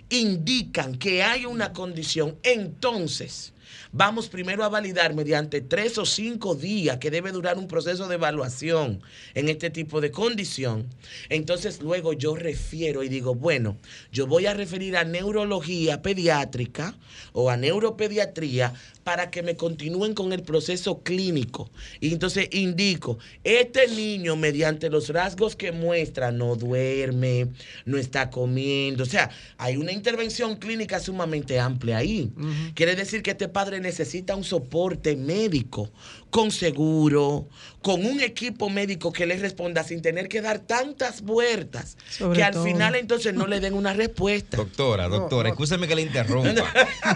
[0.09, 3.53] indican que hay una condición, entonces
[3.91, 8.15] vamos primero a validar mediante tres o cinco días que debe durar un proceso de
[8.15, 9.01] evaluación
[9.33, 10.87] en este tipo de condición.
[11.29, 13.77] Entonces luego yo refiero y digo, bueno,
[14.11, 16.95] yo voy a referir a neurología pediátrica
[17.33, 18.73] o a neuropediatría
[19.07, 21.71] para que me continúen con el proceso clínico.
[22.01, 27.47] Y entonces indico, este niño mediante los rasgos que muestra, no duerme,
[27.85, 32.33] no está comiendo, o sea, hay una intervención clínica sumamente amplia ahí.
[32.75, 35.89] Quiere decir que este padre necesita un soporte médico
[36.29, 37.47] con seguro,
[37.81, 42.43] con un equipo médico que le responda sin tener que dar tantas vueltas, Sobre que
[42.43, 42.63] al todo.
[42.65, 44.57] final entonces no le den una respuesta.
[44.57, 46.65] Doctora, doctora, escúcheme que le interrumpa.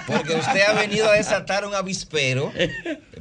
[0.07, 2.51] Porque usted ha venido a desatar un avispero.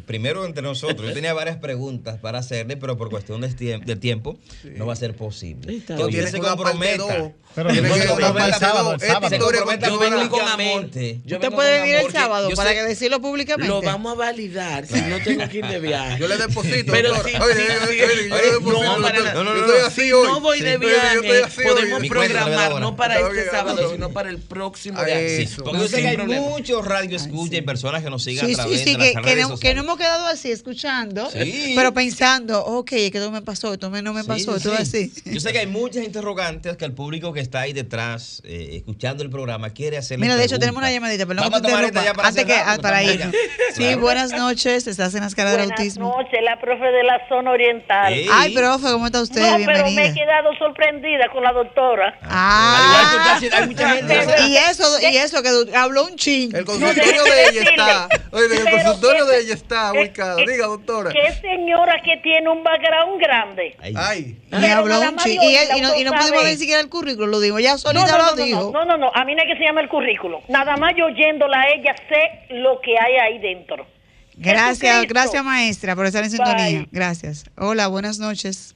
[0.06, 1.08] Primero entre nosotros.
[1.08, 4.38] Yo tenía varias preguntas para hacerle, pero por cuestión de, tie- de tiempo
[4.76, 5.72] no va a ser posible.
[5.72, 6.00] Bien.
[6.00, 7.32] usted se comprometa.
[7.54, 10.84] Pero Tiene no que el sábado, Se comprometa Yo vengo con amor.
[10.84, 13.68] Usted puede venir el sábado para que decirlo públicamente.
[13.68, 16.18] Lo vamos a validar si no tengo que ir de viaje.
[16.18, 17.30] Yo le deposito, Pero doctora.
[17.30, 17.84] sí, Oye, sí, oye, sí.
[17.86, 19.34] oye, yo le Oye, deposito, para.
[19.34, 19.86] No, no, no, no.
[19.86, 24.38] así Si no voy de viaje, podemos programar no para este sábado, sino para el
[24.38, 25.62] próximo Eso.
[25.64, 28.52] porque No, yo sé que hay muchos radio escucha y personas que nos siguen Sí,
[28.52, 29.84] a través sí, sí, de que, las que redes no, que no sociales.
[29.84, 31.28] hemos quedado así escuchando,
[31.74, 34.82] pero pensando, ok, que esto me pasó, esto me- no me pasó, todo sí.
[34.82, 35.12] así.
[35.24, 39.22] Yo sé que hay muchas interrogantes que el público que está ahí detrás, eh, escuchando
[39.22, 41.68] el programa, quiere hacerle Mira, de hecho tenemos una llamadita, perdón Vamos que a te
[41.68, 42.00] tomar interrumpa.
[42.00, 43.30] esta ya para Antes que, ah, para ir.
[43.74, 44.00] Sí, Claro.
[44.00, 46.16] buenas noches, estás en las caras del Buenas autismo.
[46.16, 48.12] noches, la profe de la zona oriental.
[48.14, 48.26] Sí.
[48.32, 49.40] Ay, profe, ¿cómo está usted?
[49.40, 50.14] no, pero me he Bienvenida.
[50.14, 52.18] quedado sorprendida con la doctora.
[52.22, 54.14] Ah, así- hay mucha gente.
[54.46, 56.54] y eso, y eso, que habló un ching.
[56.54, 58.08] El consultorio de ella está.
[58.32, 60.36] Oye, el consultorio de ella está ubicado.
[60.36, 61.10] Diga, doctora.
[61.12, 63.76] Qué señora que tiene un background grande.
[63.96, 64.36] Ay.
[64.52, 65.40] Y habló un ching.
[65.42, 67.58] Y, no, y no pudimos ni siquiera el currículum, lo dijo.
[67.58, 68.70] Ya solita no, no, lo no, dijo.
[68.72, 70.42] no, no, no, a mí no es que se llama el currículo.
[70.48, 73.86] Nada más yo oyéndola a ella sé lo que hay ahí dentro.
[74.34, 76.64] Gracias, gracias maestra por estar en sintonía.
[76.80, 76.88] Bye.
[76.92, 77.44] Gracias.
[77.58, 78.74] Hola, buenas noches.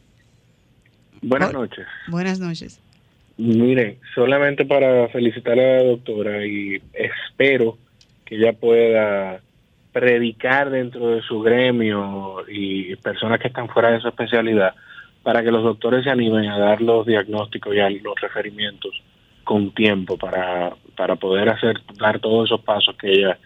[1.25, 1.87] Buenas noches.
[2.09, 2.81] Buenas noches.
[3.37, 7.79] Mire, solamente para felicitar a la doctora y espero
[8.25, 9.41] que ella pueda
[9.93, 14.75] predicar dentro de su gremio y personas que están fuera de su especialidad
[15.23, 19.03] para que los doctores se animen a dar los diagnósticos y a los referimientos
[19.43, 23.39] con tiempo para, para poder hacer dar todos esos pasos que ella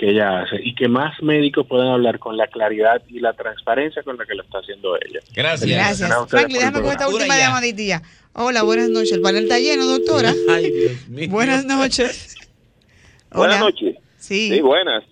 [0.00, 4.02] que ella hace y que más médicos puedan hablar con la claridad y la transparencia
[4.02, 5.20] con la que lo está haciendo ella.
[5.34, 5.70] Gracias.
[5.70, 6.10] Gracias.
[6.28, 8.02] Franklin, déjame con esta última llamadita.
[8.32, 9.12] Hola, buenas noches.
[9.12, 10.32] El panel está lleno, doctora.
[10.48, 11.28] Ay, Dios mío.
[11.30, 12.34] Buenas noches.
[13.32, 13.96] Buenas noches.
[14.16, 15.04] Sí, Sí, buenas.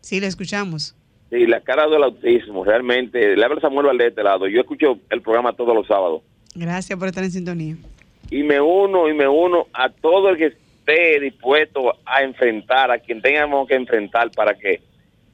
[0.00, 0.94] sí, le escuchamos.
[1.30, 3.34] Sí, la cara del autismo, realmente.
[3.36, 4.46] Le habla Samuel Valdés de este lado.
[4.48, 6.22] Yo escucho el programa todos los sábados.
[6.54, 7.76] Gracias por estar en sintonía.
[8.30, 10.56] Y me uno y me uno a todo el que
[10.86, 14.80] esté dispuesto a enfrentar, a quien tengamos que enfrentar para que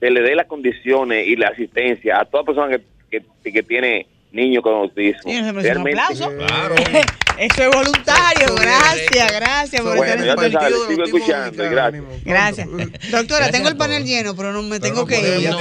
[0.01, 2.77] se le dé las condiciones y la asistencia a toda persona
[3.11, 5.31] que, que, que tiene niños con autismo.
[5.31, 6.31] Sí, un aplauso.
[6.37, 6.75] Claro.
[7.39, 8.45] Eso es voluntario.
[8.45, 12.05] Eso es Gracias, gracias por Bueno, estar ya en sabes, sigo escuchando, gracias.
[12.25, 12.69] Gracias.
[12.71, 15.49] Doctora, Gracias tengo el panel lleno, pero no me Pero tengo no que ir.
[15.49, 15.57] No,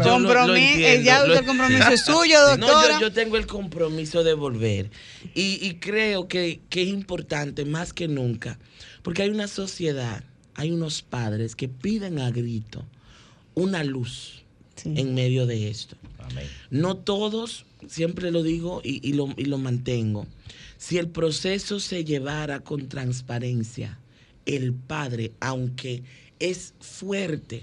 [0.00, 2.94] Compromiso, entiendo, ya lo- el compromiso es suyo, No, doctora.
[2.94, 4.90] yo, yo tengo el compromiso de volver.
[5.34, 8.56] Y, y creo que, que es importante más que nunca,
[9.06, 10.24] porque hay una sociedad,
[10.56, 12.84] hay unos padres que piden a grito
[13.54, 14.42] una luz
[14.74, 14.94] Sí.
[14.96, 15.96] en medio de esto.
[16.18, 16.48] Amén.
[16.70, 20.26] No todos, siempre lo digo y, y lo, y lo mantengo,
[20.76, 23.96] si el proceso se llevara con transparencia,
[24.44, 26.02] el padre, aunque
[26.40, 27.62] es fuerte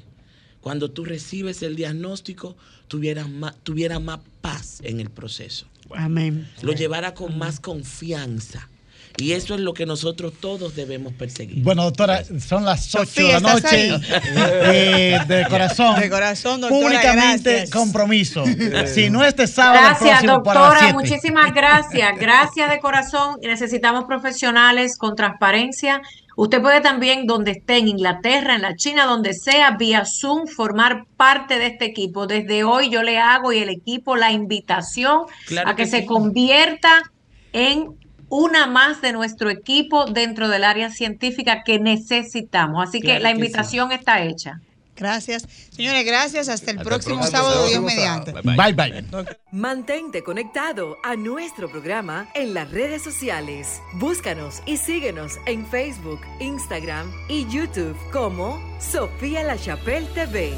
[0.62, 2.56] cuando tú recibes el diagnóstico,
[2.88, 5.68] tuvieras más, tuviera más paz en el proceso.
[5.94, 6.48] Amén.
[6.62, 8.70] Lo llevara con más confianza.
[9.18, 11.64] Y eso es lo que nosotros todos debemos perseguir.
[11.64, 14.00] Bueno, doctora, son las 8 Sofía, de la ¿estás noche.
[14.36, 16.00] Eh, de corazón.
[16.00, 17.70] De corazón, doctora, Públicamente gracias.
[17.70, 18.44] compromiso.
[18.88, 20.94] si no este sábado, el Gracias, próximo para las doctora.
[20.94, 22.12] Muchísimas gracias.
[22.20, 23.38] Gracias de corazón.
[23.44, 26.02] Necesitamos profesionales con transparencia.
[26.36, 31.06] Usted puede también, donde esté, en Inglaterra, en la China, donde sea, vía Zoom, formar
[31.16, 32.26] parte de este equipo.
[32.26, 36.00] Desde hoy yo le hago y el equipo la invitación Claro a que, que se
[36.00, 36.06] sí.
[36.08, 37.12] convierta
[37.52, 37.90] en
[38.36, 42.88] una más de nuestro equipo dentro del área científica que necesitamos.
[42.88, 43.42] Así que la que sí.
[43.42, 44.60] invitación está hecha.
[44.96, 45.48] Gracias.
[45.72, 46.50] Señores, gracias.
[46.50, 48.32] Hasta el próximo próximo sábado, Dios mediante.
[48.32, 49.06] Bye bye.
[49.52, 53.82] Mantente conectado a nuestro programa en las redes sociales.
[53.94, 60.54] Búscanos y síguenos en Facebook, Instagram y YouTube como Sofía La Chapelle TV.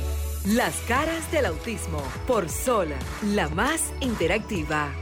[0.46, 2.90] Las caras del autismo por Sol,
[3.34, 4.94] la más interactiva.